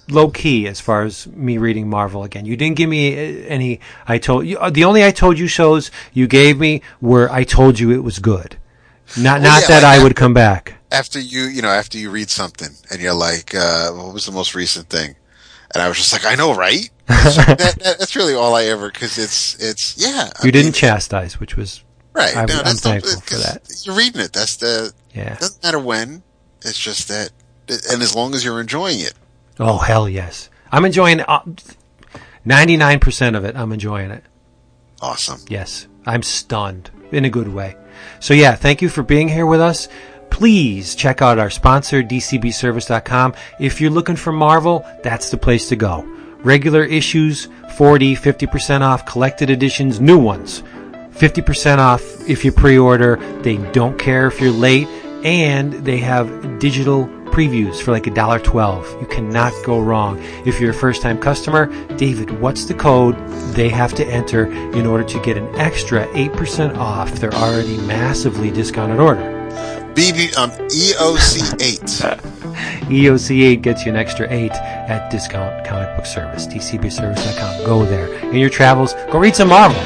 [0.09, 2.45] low key as far as me reading Marvel again.
[2.45, 3.79] You didn't give me uh, any.
[4.07, 7.43] I told you uh, the only I told you shows you gave me were I
[7.43, 8.57] told you it was good.
[9.17, 10.75] Not Well, not yeah, that like I that- would come back.
[10.91, 14.31] After you, you know, after you read something and you're like, uh, what was the
[14.31, 15.15] most recent thing?
[15.73, 16.89] And I was just like, I know, right?
[17.07, 20.29] That, that, that's really all I ever, cause it's, it's, yeah.
[20.41, 21.83] I You didn't chastise, which was
[22.13, 22.35] right.
[22.35, 23.61] I'm- no, not- thankful for that.
[23.83, 24.33] You're reading it.
[24.33, 25.35] That's the, yeah.
[25.35, 26.23] doesn't matter when.
[26.63, 27.29] It's just that,
[27.67, 29.13] and as long as you're enjoying it.
[29.59, 31.21] Oh hell yes, I'm enjoying
[32.45, 33.55] nine percent of it.
[33.55, 34.23] I'm enjoying it.
[35.01, 35.41] Awesome.
[35.47, 37.75] Yes, I'm stunned in a good way.
[38.19, 39.87] So yeah, thank you for being here with us.
[40.35, 43.33] Please check out our sponsor, dcbservice.com.
[43.57, 46.01] If you're looking for Marvel, that's the place to go.
[46.39, 50.61] Regular issues, 40, 50% off, collected editions, new ones.
[51.11, 53.15] 50% off if you pre-order.
[53.43, 54.89] They don't care if you're late
[55.23, 58.85] and they have digital previews for like a dollar twelve.
[58.99, 60.21] You cannot go wrong.
[60.45, 63.15] If you're a first time customer, David, what's the code
[63.55, 68.51] they have to enter in order to get an extra 8% off their already massively
[68.51, 69.34] discounted order?
[69.95, 72.19] BB, um, EOC8.
[72.89, 77.65] EOC8 E gets you an extra 8 at Discount Comic Book Service, dcbservice.com.
[77.65, 78.13] Go there.
[78.29, 79.79] In your travels, go read some Marvel.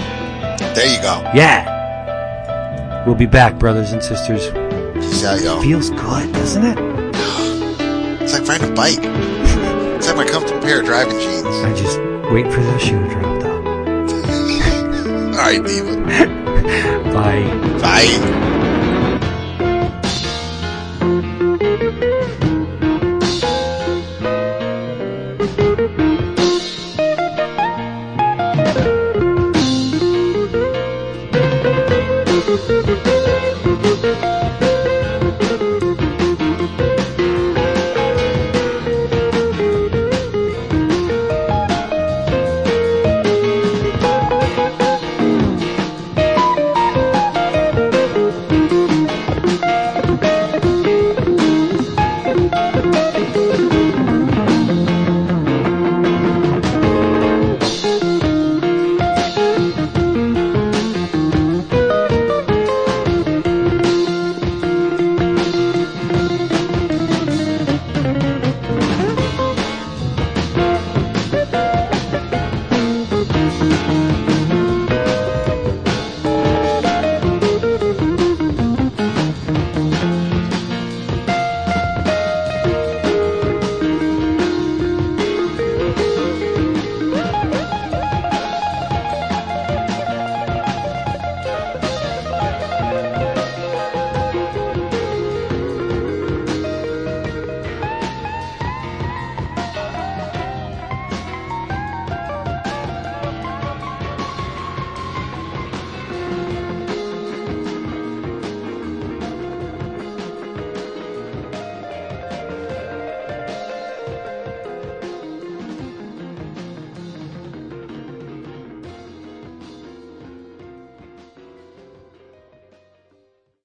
[0.74, 1.22] there you go.
[1.36, 3.06] Yeah.
[3.06, 4.50] We'll be back, brothers and sisters.
[4.96, 5.62] Peace out, yo.
[5.62, 6.78] Feels good, doesn't it?
[8.22, 9.00] It's like riding a bike.
[9.98, 11.46] It's like my comfortable pair of driving jeans.
[11.46, 11.98] I just
[12.32, 13.58] wait for the shoe to drop, though.
[15.40, 15.96] All right, Diva.
[17.14, 17.80] Bye.
[17.82, 18.69] Bye.